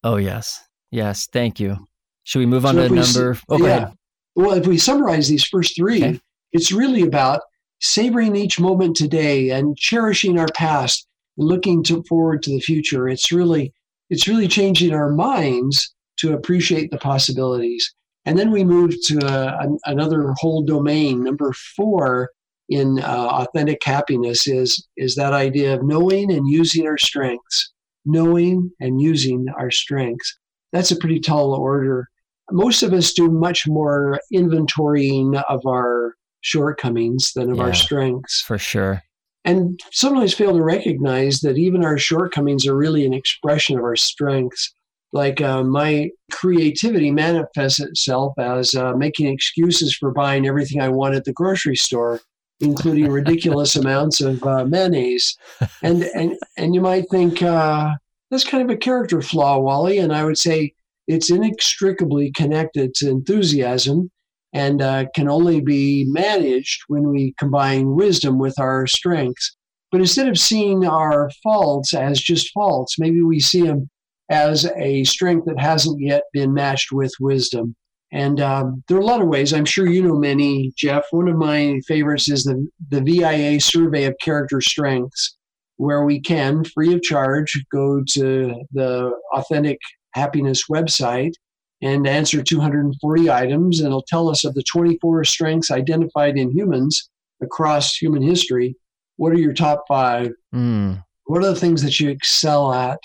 [0.02, 0.60] Oh, yes.
[0.90, 1.28] Yes.
[1.32, 1.76] Thank you.
[2.24, 3.38] Should we move on so to number?
[3.48, 3.90] oh, yeah.
[4.36, 6.20] Well, if we summarize these first three, okay.
[6.52, 7.40] it's really about
[7.80, 13.08] savoring each moment today and cherishing our past and looking to forward to the future.
[13.08, 13.72] It's really
[14.10, 17.94] it's really changing our minds to appreciate the possibilities.
[18.24, 21.24] And then we move to a, a, another whole domain.
[21.24, 22.30] Number four
[22.68, 27.72] in uh, authentic happiness is is that idea of knowing and using our strengths.
[28.06, 30.38] knowing and using our strengths.
[30.72, 32.08] That's a pretty tall order.
[32.52, 37.64] Most of us do much more inventorying of our shortcomings than of Yeah.
[37.64, 39.02] our strengths For sure.
[39.44, 43.96] and sometimes fail to recognize that even our shortcomings are really an expression of our
[43.96, 44.72] strengths.
[45.12, 51.14] Like uh, my creativity manifests itself as uh, making excuses for buying everything I want
[51.14, 52.20] at the grocery store,
[52.60, 55.36] including ridiculous amounts of uh, mayonnaise.
[55.82, 57.92] And and and you might think uh,
[58.30, 59.98] that's kind of a character flaw, Wally.
[59.98, 60.74] And I would say
[61.06, 64.10] it's inextricably connected to enthusiasm
[64.52, 69.56] and uh, can only be managed when we combine wisdom with our strengths.
[69.92, 73.88] But instead of seeing our faults as just faults, maybe we see them
[74.30, 77.76] as a strength that hasn't yet been matched with wisdom.
[78.12, 79.52] And um, there are a lot of ways.
[79.52, 81.04] I'm sure you know many, Jeff.
[81.10, 85.36] One of my favorites is the, the VIA survey of character strengths,
[85.76, 89.78] where we can, free of charge, go to the Authentic
[90.20, 91.34] Happiness website
[91.82, 97.10] and answer 240 items, and it'll tell us of the 24 strengths identified in humans
[97.42, 98.74] across human history.
[99.16, 100.30] What are your top five?
[100.54, 102.98] Mm, What are the things that you excel at?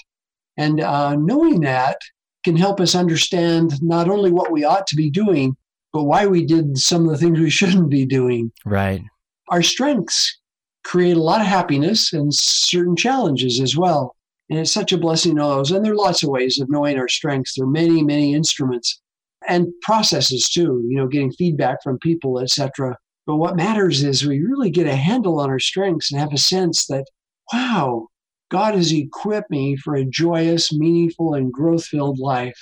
[0.58, 1.98] And uh, knowing that
[2.46, 5.56] can help us understand not only what we ought to be doing,
[5.94, 8.52] but why we did some of the things we shouldn't be doing.
[8.66, 9.02] right.
[9.50, 10.40] Our strengths
[10.86, 14.16] create a lot of happiness and certain challenges as well.
[14.52, 15.72] And it's such a blessing to know those.
[15.72, 17.56] And there are lots of ways of knowing our strengths.
[17.56, 19.02] There are many, many instruments
[19.48, 22.98] and processes too, you know, getting feedback from people, etc.
[23.26, 26.38] But what matters is we really get a handle on our strengths and have a
[26.38, 27.06] sense that,
[27.54, 28.08] wow,
[28.50, 32.60] God has equipped me for a joyous, meaningful, and growth filled life.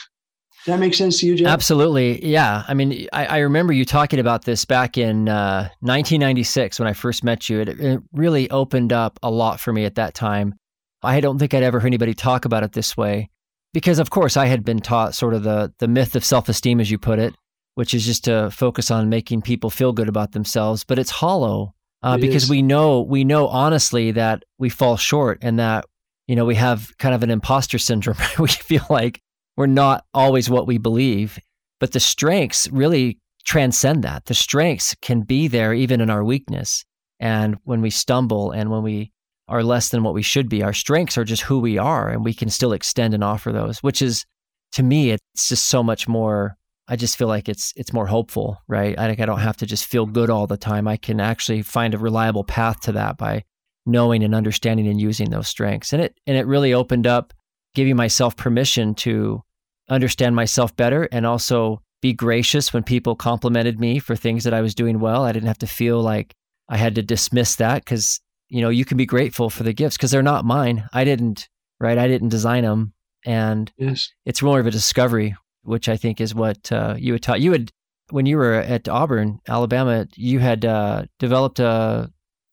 [0.66, 1.48] Does that make sense to you, Jeff?
[1.48, 2.24] Absolutely.
[2.24, 2.66] Yeah.
[2.68, 6.94] I mean, I, I remember you talking about this back in uh, 1996 when I
[6.94, 7.62] first met you.
[7.62, 10.59] It, it really opened up a lot for me at that time.
[11.02, 13.30] I don't think I'd ever heard anybody talk about it this way
[13.74, 16.80] because, of course, I had been taught sort of the, the myth of self esteem,
[16.80, 17.36] as you put it,
[17.76, 20.84] which is just to focus on making people feel good about themselves.
[20.84, 22.50] But it's hollow uh, It because is.
[22.50, 25.86] we know we know honestly that we fall short and that
[26.28, 28.18] you know we have kind of an imposter syndrome.
[28.40, 29.22] we feel like
[29.58, 31.40] we're not always what we believe,
[31.80, 34.26] but the strengths really transcend that.
[34.26, 36.86] The strengths can be there even in our weakness.
[37.20, 39.12] And when we stumble and when we
[39.50, 42.24] are less than what we should be, our strengths are just who we are and
[42.24, 44.26] we can still extend and offer those, which is
[44.74, 46.56] to me it's just so much more
[46.92, 48.98] I just feel like it's it's more hopeful, right?
[48.98, 50.88] I think I don't have to just feel good all the time.
[50.88, 53.44] I can actually find a reliable path to that by
[53.86, 55.94] knowing and understanding and using those strengths.
[55.94, 57.32] And it and it really opened up
[57.76, 59.44] giving myself permission to
[59.88, 64.62] understand myself better and also be gracious when people complimented me for things that I
[64.62, 65.24] was doing well.
[65.24, 66.34] I didn't have to feel like
[66.70, 69.98] I had to dismiss that cuz you know, you can be grateful for the gifts
[69.98, 70.88] cuz they're not mine.
[70.94, 71.48] I didn't,
[71.80, 71.98] right?
[71.98, 72.94] I didn't design them
[73.26, 74.10] and Yes.
[74.26, 77.42] it's more of a discovery, which I think is what uh, you had taught.
[77.42, 77.72] You had
[78.12, 82.12] when you were at Auburn, Alabama, you had uh, developed a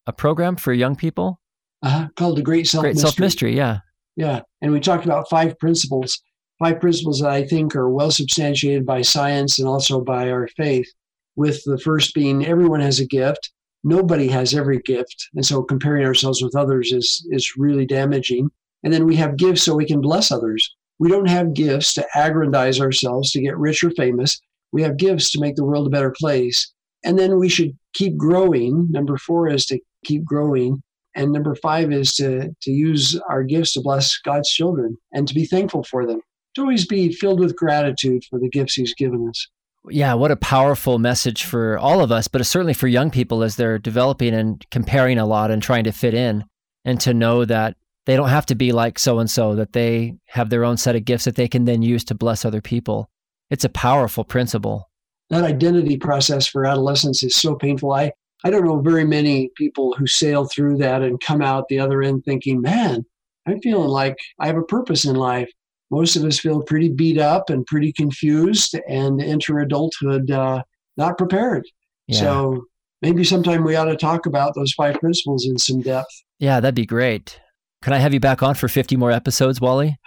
[0.08, 1.40] a program for young people,
[1.82, 2.08] Uh-huh.
[2.16, 3.56] Called the Great Self Great Self Mystery.
[3.56, 3.78] Yeah,
[4.16, 4.42] Yeah.
[4.62, 6.20] And we talked about five principles,
[6.58, 10.88] five principles that I think are well substantiated by science and also by our faith.
[11.36, 13.50] With the first being everyone has a gift.
[13.84, 15.28] Nobody has every gift.
[15.34, 18.50] And so comparing ourselves with others is, is really damaging.
[18.82, 20.74] And then we have gifts so we can bless others.
[20.98, 24.40] We don't have gifts to aggrandize ourselves, to get rich or famous.
[24.72, 26.72] We have gifts to make the world a better place.
[27.04, 28.88] And then we should keep growing.
[28.90, 30.82] Number four is to keep growing.
[31.14, 35.34] And number five is to, to use our gifts to bless God's children and to
[35.34, 36.20] be thankful for them.
[36.54, 39.48] To always be filled with gratitude for the gifts He's given us.
[39.90, 40.14] Yeah.
[40.14, 43.78] What a powerful message for all of us, but certainly for young people as they're
[43.78, 46.44] developing and comparing a lot and trying to fit in,
[46.84, 49.54] and to know that they don't have to be like so and so.
[49.54, 52.44] That they have their own set of gifts that they can then use to bless
[52.44, 53.10] other people.
[53.50, 54.90] It's a powerful principle.
[55.30, 57.92] That identity process for adolescence is so painful.
[57.92, 58.12] I,
[58.44, 62.02] I don't know very many people who sail through that and come out the other
[62.02, 63.04] end thinking, man,
[63.46, 65.50] I'm feeling like I have a purpose in life.
[65.90, 70.62] Most of us feel pretty beat up and pretty confused and enter adulthood uh,
[70.96, 71.64] not prepared.
[72.08, 72.20] Yeah.
[72.20, 72.64] So
[73.02, 76.10] maybe sometime we ought to talk about those five principles in some depth.
[76.38, 77.40] Yeah, that'd be great.
[77.82, 79.96] Can I have you back on for 50 more episodes, Wally?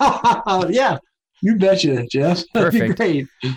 [0.70, 0.98] yeah,
[1.42, 2.42] you betcha, Jeff.
[2.54, 2.98] That'd be Perfect.
[3.42, 3.54] great.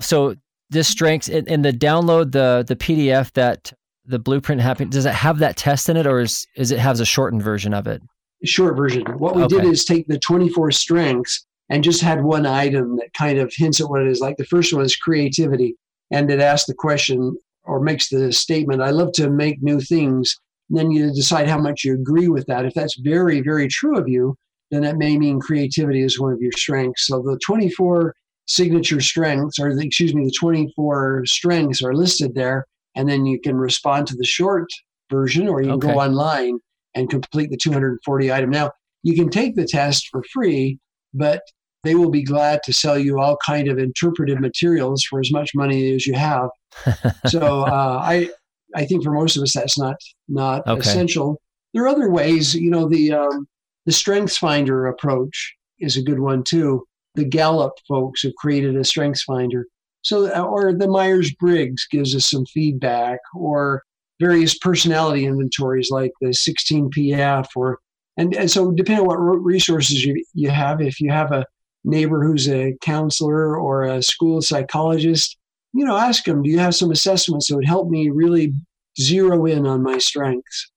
[0.00, 0.34] So
[0.70, 3.72] this strengths in, in the download the the PDF that
[4.04, 7.00] the blueprint happen does it have that test in it or is is it has
[7.00, 8.02] a shortened version of it?
[8.44, 9.04] Short version.
[9.18, 13.38] What we did is take the 24 strengths and just had one item that kind
[13.38, 14.20] of hints at what it is.
[14.20, 15.74] Like the first one is creativity,
[16.10, 20.36] and it asks the question or makes the statement, I love to make new things.
[20.68, 22.64] And then you decide how much you agree with that.
[22.64, 24.36] If that's very, very true of you,
[24.70, 27.06] then it may mean creativity is one of your strengths.
[27.06, 28.14] So the 24
[28.46, 33.40] signature strengths, or the, excuse me, the 24 strengths are listed there, and then you
[33.40, 34.68] can respond to the short
[35.10, 35.92] version, or you can okay.
[35.92, 36.58] go online
[36.96, 38.50] and complete the 240 item.
[38.50, 38.72] Now
[39.02, 40.78] you can take the test for free,
[41.14, 41.42] but
[41.84, 45.52] they will be glad to sell you all kind of interpretive materials for as much
[45.54, 46.48] money as you have.
[47.26, 48.30] so uh, I
[48.74, 49.96] I think for most of us that's not
[50.28, 50.80] not okay.
[50.80, 51.40] essential.
[51.72, 53.46] There are other ways, you know, the um,
[53.84, 56.84] the Strengths Finder approach is a good one too.
[57.14, 59.66] The Gallup folks have created a Strengths Finder.
[60.02, 63.82] So, uh, or the Myers Briggs gives us some feedback, or
[64.20, 67.78] various personality inventories like the 16PF, or
[68.16, 71.44] and, and so depending on what resources you, you have, if you have a
[71.84, 75.36] neighbor who's a counselor or a school psychologist,
[75.72, 78.54] you know, ask them, do you have some assessments that would help me really
[78.98, 80.70] zero in on my strengths?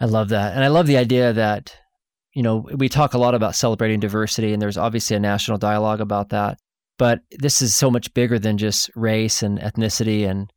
[0.00, 0.54] I love that.
[0.54, 1.74] And I love the idea that
[2.34, 6.00] you know, we talk a lot about celebrating diversity, and there's obviously a national dialogue
[6.00, 6.58] about that.
[6.98, 10.50] But this is so much bigger than just race and ethnicity and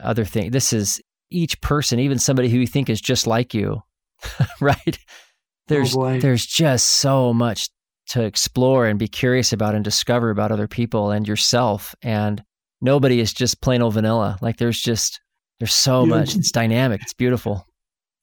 [0.00, 0.52] other things.
[0.52, 1.00] This is
[1.30, 3.82] each person, even somebody who you think is just like you,
[4.60, 4.98] right?
[5.68, 7.68] There's oh there's just so much
[8.08, 11.94] to explore and be curious about and discover about other people and yourself.
[12.02, 12.42] And
[12.80, 14.38] nobody is just plain old vanilla.
[14.40, 15.20] Like there's just
[15.60, 16.36] there's so much.
[16.36, 17.02] It's dynamic.
[17.02, 17.66] It's beautiful.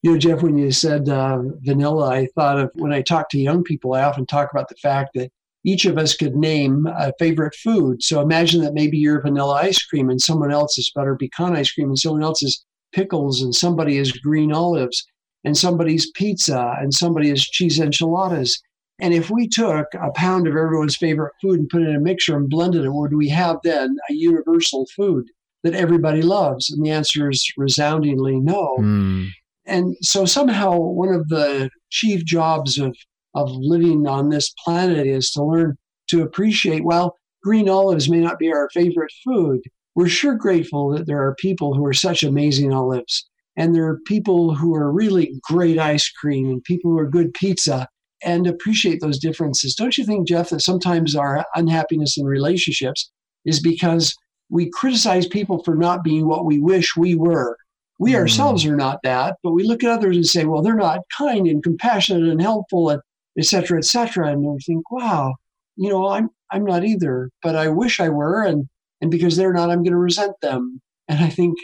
[0.02, 3.40] You know, Jeff, when you said uh, vanilla, I thought of when I talk to
[3.40, 5.32] young people, I often talk about the fact that
[5.66, 8.04] each of us could name a favorite food.
[8.04, 11.72] So imagine that maybe you're vanilla ice cream and someone else is butter pecan ice
[11.72, 12.64] cream and someone else is
[12.94, 15.06] pickles and somebody is green olives
[15.44, 18.62] and somebody's pizza and somebody is cheese enchiladas.
[19.00, 22.00] And if we took a pound of everyone's favorite food and put it in a
[22.00, 25.26] mixer and blended it, would we have then a universal food
[25.64, 26.72] that everybody loves?
[26.72, 28.78] And the answer is resoundingly no.
[28.80, 29.30] Mm.
[29.66, 32.96] And so somehow one of the chief jobs of,
[33.34, 35.76] of living on this planet is to learn
[36.08, 39.62] to appreciate, well, green olives may not be our favorite food.
[39.96, 43.28] We're sure grateful that there are people who are such amazing olives.
[43.58, 47.34] And there are people who are really great ice cream and people who are good
[47.34, 47.88] pizza
[48.24, 49.76] and appreciate those differences.
[49.76, 53.10] Don't you think, Jeff, that sometimes our unhappiness in relationships
[53.46, 54.14] is because
[54.50, 57.58] we criticize people for not being what we wish we were?
[57.98, 58.16] We mm.
[58.16, 61.48] ourselves are not that, but we look at others and say, well, they're not kind
[61.48, 63.02] and compassionate and helpful and
[63.38, 64.28] et cetera, et cetera.
[64.32, 65.36] And we think, wow,
[65.78, 68.68] you know, I'm I'm not either, but I wish I were, and
[69.02, 70.82] and because they're not, I'm going to resent them.
[71.08, 71.58] And I think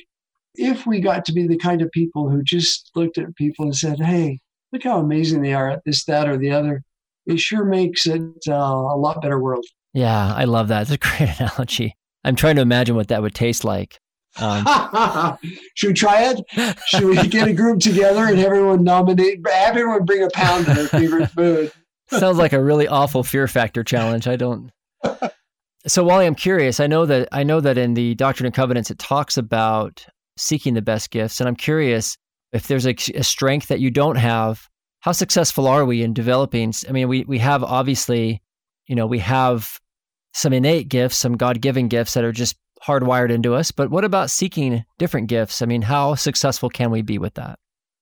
[0.55, 3.75] if we got to be the kind of people who just looked at people and
[3.75, 4.39] said, hey,
[4.71, 6.83] look how amazing they are at this, that, or the other,
[7.25, 9.65] it sure makes it uh, a lot better world.
[9.93, 10.83] Yeah, I love that.
[10.83, 11.95] It's a great analogy.
[12.23, 13.99] I'm trying to imagine what that would taste like.
[14.39, 14.65] Um,
[15.75, 16.79] Should we try it?
[16.87, 20.75] Should we get a group together and everyone nominate, have everyone bring a pound of
[20.75, 21.71] their favorite food?
[22.07, 24.27] Sounds like a really awful fear factor challenge.
[24.27, 24.71] I don't.
[25.87, 26.79] So, Wally, I'm curious.
[26.79, 30.05] I know that I know that in the Doctrine and Covenants it talks about
[30.37, 32.17] seeking the best gifts, and I'm curious
[32.53, 34.67] if there's a, a strength that you don't have.
[34.99, 36.73] How successful are we in developing?
[36.87, 38.41] I mean, we we have obviously,
[38.87, 39.79] you know, we have
[40.33, 42.55] some innate gifts, some God given gifts that are just
[42.85, 43.71] hardwired into us.
[43.71, 45.61] But what about seeking different gifts?
[45.61, 47.57] I mean, how successful can we be with that?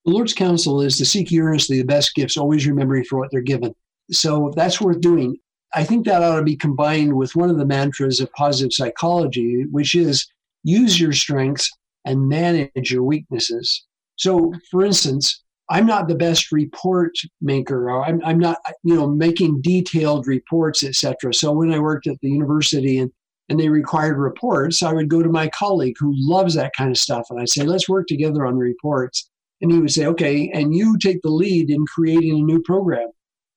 [0.06, 3.42] The Lord's counsel is to seek earnestly the best gifts, always remembering for what they're
[3.42, 3.74] given.
[4.12, 5.38] So that's worth doing.
[5.74, 9.66] I think that ought to be combined with one of the mantras of positive psychology,
[9.72, 10.28] which is
[10.64, 11.70] use your strengths
[12.06, 13.86] and manage your weaknesses.
[14.16, 17.12] So, for instance, I'm not the best report
[17.42, 17.92] maker.
[17.92, 21.34] Or I'm, I'm not, you know, making detailed reports, etc.
[21.34, 23.12] So when I worked at the university and
[23.50, 26.98] and they required reports, I would go to my colleague who loves that kind of
[26.98, 27.26] stuff.
[27.30, 29.30] And I'd say, let's work together on reports.
[29.62, 33.10] And he would say, okay, and you take the lead in creating a new program.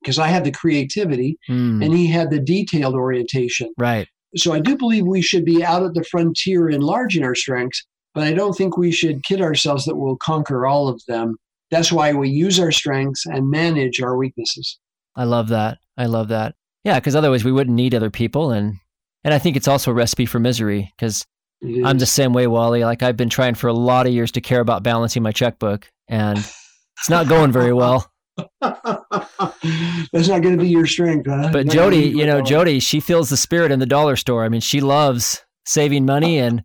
[0.03, 1.85] Because I had the creativity mm.
[1.85, 3.73] and he had the detailed orientation.
[3.79, 4.09] Right.
[4.37, 7.85] So I do believe we should be out at the frontier enlarging our strengths,
[8.15, 11.37] but I don't think we should kid ourselves that we'll conquer all of them.
[11.71, 14.79] That's why we use our strengths and manage our weaknesses.
[15.17, 15.79] I love that.
[15.97, 16.55] I love that.
[16.85, 18.77] Yeah, because otherwise we wouldn't need other people and
[19.25, 21.25] and I think it's also a recipe for misery because
[21.63, 22.85] I'm the same way, Wally.
[22.85, 25.89] Like I've been trying for a lot of years to care about balancing my checkbook,
[26.09, 28.11] and it's not going very well.
[28.61, 31.51] That's not going to be your strength, huh?
[31.53, 34.45] But not Jody, you know, Jody, she feels the spirit in the dollar store.
[34.45, 36.65] I mean, she loves saving money and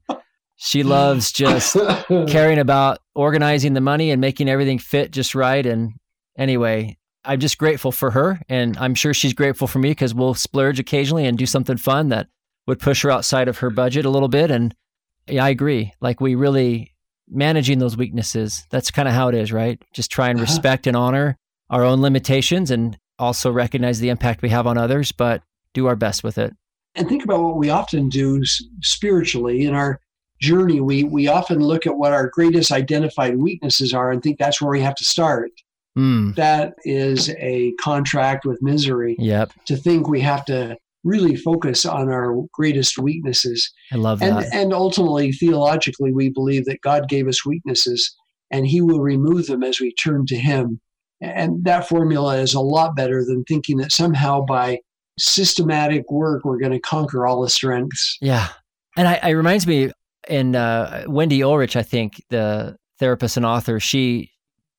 [0.58, 1.78] she loves just
[2.28, 5.66] caring about organizing the money and making everything fit just right.
[5.66, 5.94] And
[6.38, 10.34] anyway, I'm just grateful for her, and I'm sure she's grateful for me because we'll
[10.34, 12.28] splurge occasionally and do something fun that
[12.68, 14.50] would push her outside of her budget a little bit.
[14.50, 14.74] And
[15.28, 15.94] yeah, I agree.
[16.00, 16.96] Like we really
[17.28, 18.66] managing those weaknesses.
[18.72, 19.82] That's kind of how it is, right?
[19.94, 20.46] Just try and uh-huh.
[20.46, 21.38] respect and honor
[21.70, 25.42] our own limitations and also recognize the impact we have on others, but
[25.74, 26.54] do our best with it.
[26.96, 28.44] And think about what we often do
[28.82, 30.00] spiritually in our
[30.42, 30.82] journey.
[30.82, 34.72] We, we often look at what our greatest identified weaknesses are and think that's where
[34.72, 35.52] we have to start.
[35.98, 36.36] Mm.
[36.36, 39.16] That is a contract with misery.
[39.20, 39.52] Yep.
[39.66, 43.72] To think we have to really focus on our greatest weaknesses.
[43.92, 44.46] I love that.
[44.46, 44.54] and.
[44.54, 48.16] And ultimately, theologically, we believe that God gave us weaknesses
[48.52, 50.80] and He will remove them as we turn to Him.
[51.22, 54.80] And that formula is a lot better than thinking that somehow by
[55.18, 58.18] systematic work we're going to conquer all the strengths.
[58.22, 58.50] Yeah.
[58.96, 59.92] And I, it reminds me
[60.28, 64.32] in uh, Wendy Ulrich, I think, the therapist and author, she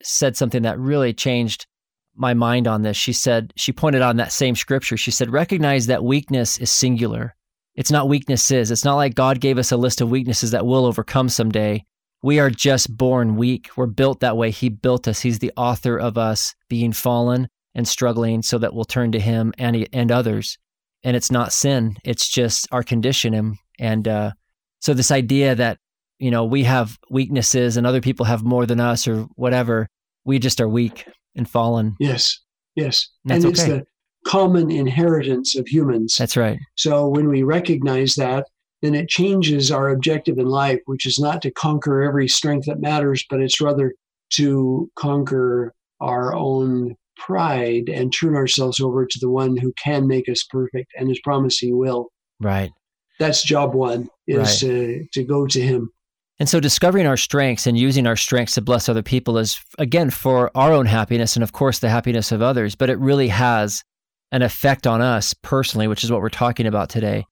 [0.02, 1.66] said something that really changed
[2.14, 2.96] my mind on this.
[2.96, 7.34] She said, she pointed on that same scripture, she said, recognize that weakness is singular.
[7.74, 8.72] It's not weaknesses.
[8.72, 11.84] It's not like God gave us a list of weaknesses that we'll overcome someday.
[12.22, 13.70] We are just born weak.
[13.76, 14.50] We're built that way.
[14.50, 15.20] He built us.
[15.20, 19.52] He's the author of us being fallen and struggling so that we'll turn to Him
[19.56, 20.58] and, and others.
[21.04, 23.34] And it's not sin, it's just our condition.
[23.34, 24.32] And, and uh,
[24.80, 25.78] so, this idea that,
[26.18, 29.88] you know, we have weaknesses and other people have more than us or whatever,
[30.24, 31.06] we just are weak
[31.36, 31.94] and fallen.
[32.00, 32.40] Yes,
[32.74, 33.08] yes.
[33.24, 33.84] That's and it's the
[34.26, 36.16] common inheritance of humans.
[36.16, 36.58] That's right.
[36.74, 38.44] So when we recognize that,
[38.82, 42.80] then it changes our objective in life, which is not to conquer every strength that
[42.80, 43.94] matters, but it's rather
[44.30, 50.28] to conquer our own pride and turn ourselves over to the one who can make
[50.28, 52.08] us perfect and has promised he will.
[52.40, 52.70] Right.
[53.18, 54.58] That's job one is Right.
[54.60, 55.90] to, to go to him.
[56.38, 60.10] And so discovering our strengths and using our strengths to bless other people is, again,
[60.10, 62.76] for our own happiness and, of course, the happiness of others.
[62.76, 63.82] But it really has
[64.30, 67.26] an effect on us personally, which is what we're talking about today,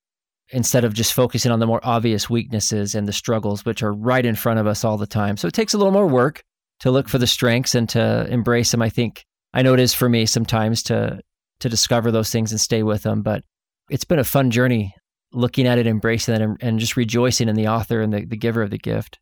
[0.51, 4.25] instead of just focusing on the more obvious weaknesses and the struggles, which are right
[4.25, 5.37] in front of us all the time.
[5.37, 6.43] So it takes a little more work
[6.81, 8.83] to look for the strengths and to embrace them.
[8.83, 11.21] I think I know it is for me sometimes to
[11.61, 13.23] to discover those things and stay with them.
[13.23, 13.43] But
[13.91, 14.95] it's been a fun journey
[15.33, 18.37] looking at it, embracing it, and, and just rejoicing in the author and the, the
[18.37, 19.19] giver of the gift.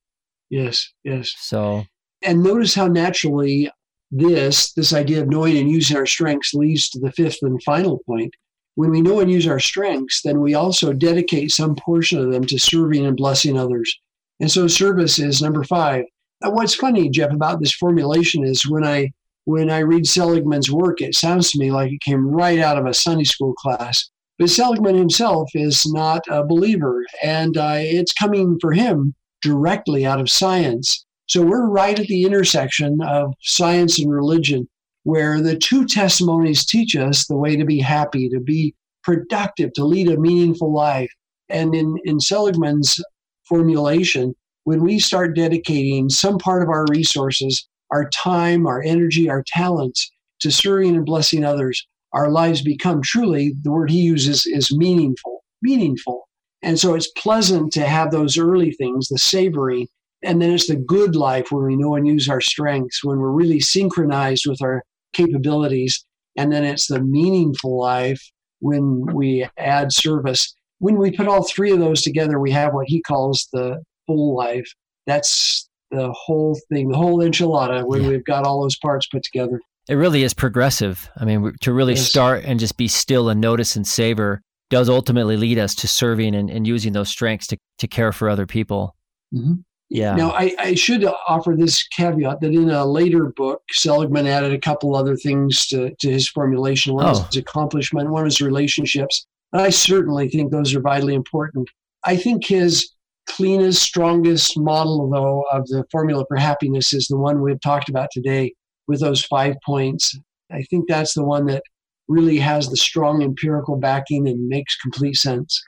[0.50, 1.32] Yes, yes.
[1.38, 1.84] So
[2.22, 3.70] And notice how naturally
[4.10, 8.00] this, this idea of knowing and using our strengths leads to the fifth and final
[8.06, 8.34] point.
[8.76, 12.44] When we know and use our strengths, then we also dedicate some portion of them
[12.46, 13.96] to serving and blessing others.
[14.40, 16.04] And so service is number five.
[16.42, 19.10] Now, what's funny, Jeff, about this formulation is when I
[19.46, 22.86] when I read Seligman's work, it sounds to me like it came right out of
[22.86, 24.10] a Sunday school class.
[24.38, 30.20] But Seligman himself is not a believer, and uh, it's coming for him directly out
[30.20, 31.04] of science.
[31.26, 34.68] So we're right at the intersection of science and religion,
[35.04, 39.84] where the two testimonies teach us the way to be happy, to be productive, to
[39.84, 41.10] lead a meaningful life.
[41.48, 43.02] And in, in Seligman's
[43.48, 44.34] formulation,
[44.64, 50.10] when we start dedicating some part of our resources, our time, our energy, our talents
[50.40, 55.44] to serving and blessing others, our lives become truly, the word he uses is meaningful,
[55.62, 56.28] meaningful.
[56.62, 59.86] And so it's pleasant to have those early things, the savory,
[60.22, 63.30] and then it's the good life when we know and use our strengths, when we're
[63.30, 64.82] really synchronized with our
[65.14, 66.04] capabilities.
[66.36, 68.20] And then it's the meaningful life
[68.60, 70.52] when we add service.
[70.78, 74.36] When we put all three of those together, we have what he calls the full
[74.36, 74.66] life.
[75.06, 78.08] That's the whole thing, the whole enchilada, when Yeah.
[78.08, 79.60] we've got all those parts put together.
[79.86, 81.10] it really is progressive.
[81.18, 82.06] I mean, to really Yes.
[82.08, 84.40] start and just be still and notice and savor
[84.70, 88.30] does ultimately lead us to serving and, and using those strengths to, to care for
[88.30, 88.96] other people.
[89.34, 89.62] Mhm.
[89.94, 90.16] Yeah.
[90.16, 94.58] Now, I, I should offer this caveat that in a later book, Seligman added a
[94.58, 96.94] couple other things to, to his formulation.
[96.94, 97.08] One Oh.
[97.10, 99.24] was his accomplishment, one was relationships.
[99.52, 101.68] And I certainly think those are vitally important.
[102.04, 102.90] I think his
[103.28, 108.08] cleanest, strongest model, though, of the formula for happiness is the one we've talked about
[108.12, 108.52] today
[108.88, 110.18] with those five points.
[110.50, 111.62] I think that's the one that
[112.08, 115.62] really has the strong empirical backing and makes complete sense.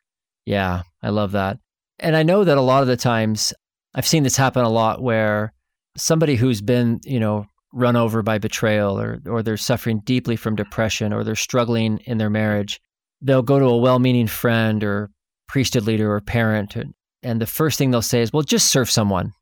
[0.46, 1.58] Yeah, I love that.
[2.00, 3.54] And I know that a lot of the times
[3.96, 5.52] I've seen this happen a lot where
[5.96, 10.54] somebody who's been, you know, run over by betrayal or or they're suffering deeply from
[10.54, 12.80] depression or they're struggling in their marriage,
[13.22, 15.10] they'll go to a well-meaning friend or
[15.48, 18.90] priesthood leader or parent and, and the first thing they'll say is, "Well, just serve
[18.90, 19.32] someone."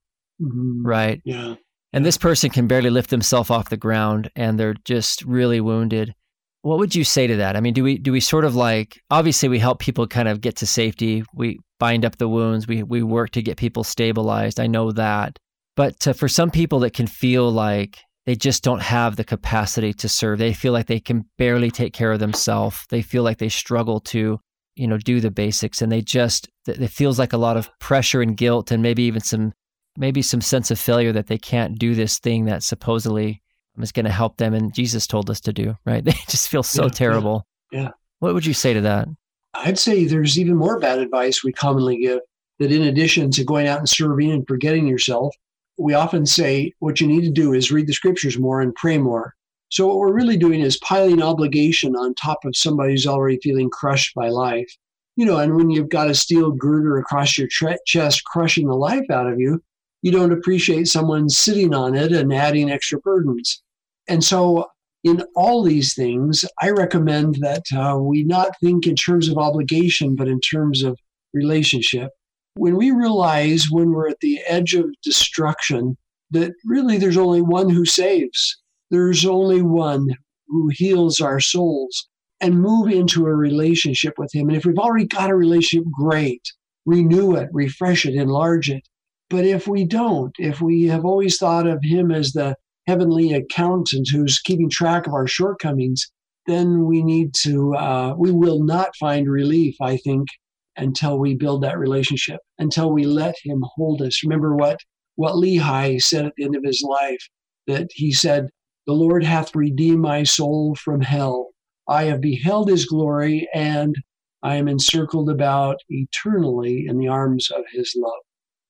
[0.40, 0.80] Mhm.
[0.84, 1.20] Right?
[1.24, 1.54] Yeah.
[1.92, 6.14] And this person can barely lift themselves off the ground and they're just really wounded.
[6.62, 7.56] What would you say to that?
[7.56, 10.40] I mean, do we do we sort of like obviously we help people kind of
[10.40, 11.24] get to safety.
[11.34, 12.66] We bind up the wounds.
[12.66, 14.58] We we work to get people stabilized.
[14.60, 15.30] I know that.
[15.76, 19.92] But to, for some people that can feel like they just don't have the capacity
[19.92, 20.38] to serve.
[20.38, 22.76] They feel like they can barely take care of themselves.
[22.88, 24.38] They feel like they struggle to,
[24.76, 28.22] you know, do the basics and they just it feels like a lot of pressure
[28.22, 29.52] and guilt and maybe even some
[29.98, 33.42] maybe some sense of failure that they can't do this thing that supposedly
[33.78, 34.54] is going to help them.
[34.54, 36.02] And Jesus told us to do, right?
[36.08, 37.46] They just feel so Yeah, terrible.
[37.72, 37.90] yeah, yeah.
[38.20, 39.06] What would you say to that?
[39.54, 42.20] I'd say there's even more bad advice we commonly give
[42.58, 45.34] that in addition to going out and serving and forgetting yourself,
[45.78, 48.98] we often say what you need to do is read the scriptures more and pray
[48.98, 49.34] more.
[49.70, 53.70] So what we're really doing is piling obligation on top of somebody who's already feeling
[53.70, 54.72] crushed by life.
[55.16, 58.74] You know, and when you've got a steel girder across your tre- chest crushing the
[58.74, 59.62] life out of you,
[60.02, 63.62] you don't appreciate someone sitting on it and adding extra burdens.
[64.06, 64.68] And so
[65.04, 70.16] in all these things, I recommend that uh, we not think in terms of obligation,
[70.16, 70.98] but in terms of
[71.32, 72.10] relationship.
[72.56, 75.96] When we realize when we're at the edge of destruction
[76.30, 78.56] that really there's only one who saves,
[78.90, 80.08] there's only one
[80.48, 82.08] who heals our souls,
[82.40, 84.48] and move into a relationship with Him.
[84.48, 86.42] And if we've already got a relationship, great.
[86.86, 88.86] Renew it, refresh it, enlarge it.
[89.30, 94.08] But if we don't, if we have always thought of Him as the heavenly accountant
[94.12, 96.10] who's keeping track of our shortcomings,
[96.46, 100.28] then we need to, uh, we will not find relief, I think,
[100.76, 104.22] until we build that relationship, until we let him hold us.
[104.22, 104.78] Remember what,
[105.16, 107.28] what Lehi said at the end of his life,
[107.66, 108.48] that he said,
[108.86, 111.50] The Lord hath redeemed my soul from hell.
[111.88, 113.94] I have beheld his glory, and
[114.42, 118.20] I am encircled about eternally in the arms of his love.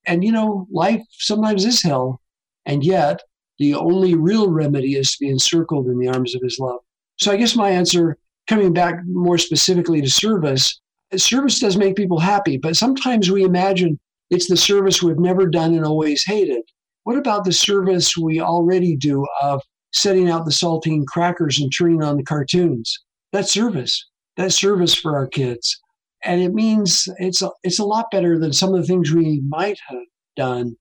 [0.06, 2.20] And you know, life sometimes is hell,
[2.66, 3.22] and yet
[3.58, 6.80] the only real remedy is to be encircled in the arms of his love.
[7.16, 10.80] So I guess my answer, coming back more specifically to service,
[11.16, 13.98] service does make people happy, but sometimes we imagine
[14.30, 16.62] it's the service we've never done and always hated.
[17.04, 22.02] What about the service we already do of setting out the saltine crackers and turning
[22.02, 22.98] on the cartoons?
[23.32, 24.04] That's service.
[24.36, 25.80] That's service for our kids.
[26.24, 29.42] And it means it's a, it's a lot better than some of the things we
[29.46, 29.98] might have
[30.36, 30.76] done.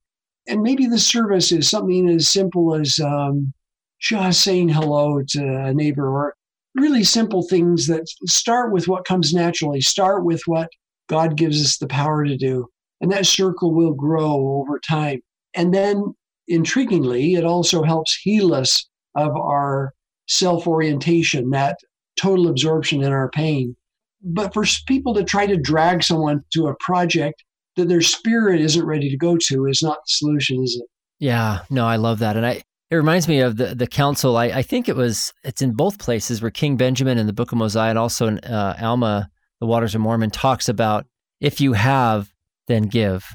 [0.48, 3.54] And maybe the service is something as simple as um,
[4.00, 6.36] just saying hello to a neighbor or
[6.76, 10.70] really simple things that start with what comes naturally, start with what
[11.08, 12.68] God gives us the power to do.
[13.02, 15.22] And that circle will grow over time.
[15.56, 16.16] And then,
[16.50, 19.94] intriguingly, it also helps heal us of our
[20.28, 21.78] self orientation, that
[22.20, 23.76] total absorption in our pain.
[24.22, 27.44] But for people to try to drag someone to a project
[27.76, 30.88] that their spirit isn't ready to go to is not the solution, is it?
[31.20, 32.36] Yeah, no, I love that.
[32.36, 32.62] And I,
[32.92, 34.38] it reminds me of the, the counsel.
[34.38, 37.52] I, I think it was, it's in both places where King Benjamin in the book
[37.52, 41.06] of Mosiah and also in uh, Alma, the Waters of Mormon, talks about
[41.40, 42.32] if you have,
[42.68, 43.26] then give.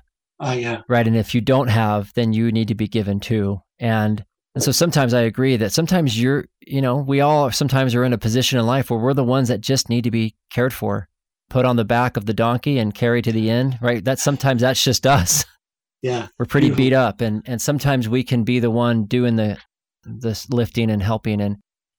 [0.41, 0.83] Oh, yeah.
[0.89, 1.07] Right.
[1.07, 3.61] And if you don't have, then you need to be given too.
[3.79, 4.25] And
[4.55, 8.13] and so sometimes I agree that sometimes you're, you know, we all sometimes are in
[8.13, 11.09] a position in life where we're the ones that just need to be cared for,
[11.51, 14.05] put on the back of the donkey and carry to the end, right?
[14.05, 15.45] That sometimes that's just us.
[16.01, 16.29] Yeah.
[16.39, 16.85] We're pretty Beautiful.
[16.85, 19.59] beat up and and sometimes we can be the one doing the
[20.05, 21.57] the lifting and helping and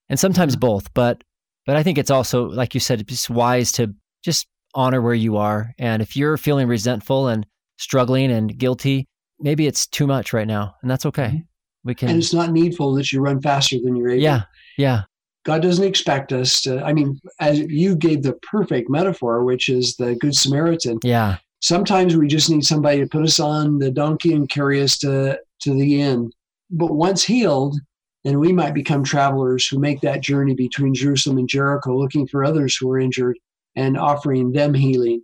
[0.08, 1.22] and sometimes both, but
[1.66, 3.94] but I think it's also like you said it's wise to
[4.24, 7.44] just honor where you are and if you're feeling resentful and
[7.78, 9.06] struggling and guilty,
[9.38, 11.28] maybe it's too much right now and that's okay.
[11.28, 11.44] Mhm.
[11.84, 14.22] We can And it's not needful that you run faster than you're able.
[14.22, 14.42] Yeah.
[14.78, 15.02] Yeah.
[15.44, 19.96] God doesn't expect us to, I mean, as you gave the perfect metaphor, which is
[19.96, 20.98] the Good Samaritan.
[21.02, 21.38] Yeah.
[21.60, 25.38] Sometimes we just need somebody to put us on the donkey and carry us to,
[25.62, 26.34] to the end.
[26.70, 27.76] But once healed,
[28.24, 32.44] then we might become travelers who make that journey between Jerusalem and Jericho, looking for
[32.44, 33.38] others who are injured
[33.76, 35.22] and offering them healing.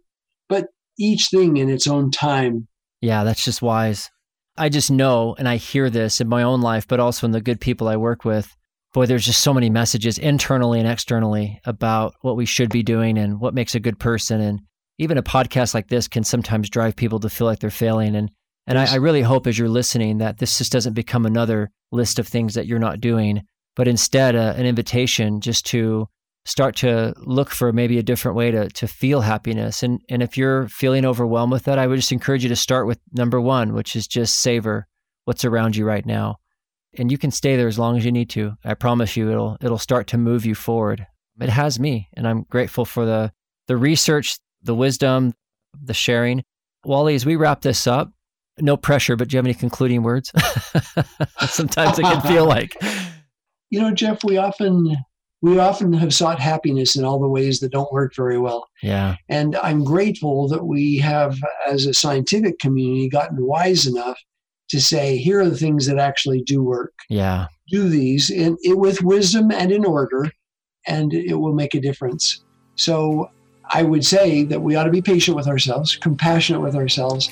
[0.49, 2.69] But each thing in its own time.
[3.03, 4.11] Yeah, that's just wise.
[4.57, 7.43] I just know, and I hear this in my own life, but also in the
[7.43, 8.57] good people I work with.
[8.93, 13.19] Boy, there's just so many messages internally and externally about what we should be doing
[13.19, 14.41] and what makes a good person.
[14.41, 14.61] And
[14.99, 18.17] even a podcast like this can sometimes drive people to feel like they're failing.
[18.17, 18.31] And
[18.67, 22.19] and I, I really hope as you're listening that this just doesn't become another list
[22.19, 23.43] of things that you're not doing,
[23.77, 26.09] but instead uh, an invitation just to
[26.47, 29.83] start to look for maybe a different way to to feel happiness.
[29.83, 32.87] And and if you're feeling overwhelmed with that, I would just encourage you to start
[32.87, 34.87] with number one, which is just savor
[35.27, 36.37] what's around you right now.
[36.99, 38.55] And you can stay there as long as you need to.
[38.65, 41.07] I promise you it'll it'll start to move you forward.
[41.41, 43.33] It has me, and I'm grateful for the
[43.67, 45.35] the research, the wisdom,
[45.81, 46.45] the sharing.
[46.85, 48.13] Wally, as we wrap this up,
[48.59, 50.33] no pressure, but do you have any concluding words?
[51.41, 52.75] Sometimes it can feel like.
[53.71, 54.97] You know, Jeff, we often
[55.43, 58.67] we often have sought happiness in all the ways that don't work very well.
[58.83, 59.17] Yeah.
[59.29, 64.19] And I'm grateful that we have, as a scientific community, gotten wise enough
[64.69, 66.93] to say, here are the things that actually do work.
[67.09, 67.47] Yeah.
[67.69, 70.31] Do these in, in, with wisdom and in order,
[70.87, 72.43] and it will make a difference.
[72.77, 73.31] So
[73.71, 77.31] I would say that we ought to be patient with ourselves, compassionate with ourselves,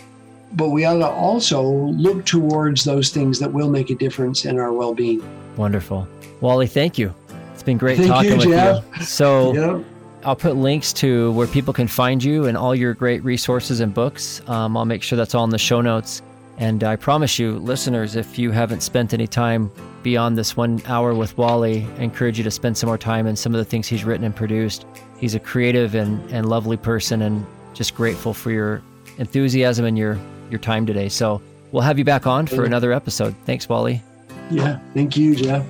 [0.53, 4.59] but we ought to also look towards those things that will make a difference in
[4.59, 5.22] our well being.
[5.57, 6.09] Wonderful.
[6.41, 7.14] Wally, thank you.
[7.53, 8.85] It's been great Thank talking you, with Jeff.
[8.97, 9.05] you.
[9.05, 9.85] So Yep.
[10.24, 13.93] I'll put links to where people can find you and all your great resources and
[13.93, 14.41] books.
[14.49, 16.22] Um, I'll make sure that's all in the show notes.
[16.57, 19.70] And I promise you, listeners, if you haven't spent any time
[20.02, 23.34] beyond this one hour with Wally, I encourage you to spend some more time in
[23.36, 24.86] some of the things he's written and produced.
[25.18, 28.82] He's a creative and, and lovely person, and just grateful for your
[29.18, 30.18] enthusiasm and your,
[30.50, 31.09] your time today.
[31.09, 31.42] So
[31.72, 33.34] we'll have you back on for another episode.
[33.44, 34.02] Thanks, Wally.
[34.50, 34.78] Yeah.
[34.92, 35.66] Thank you, Jeff.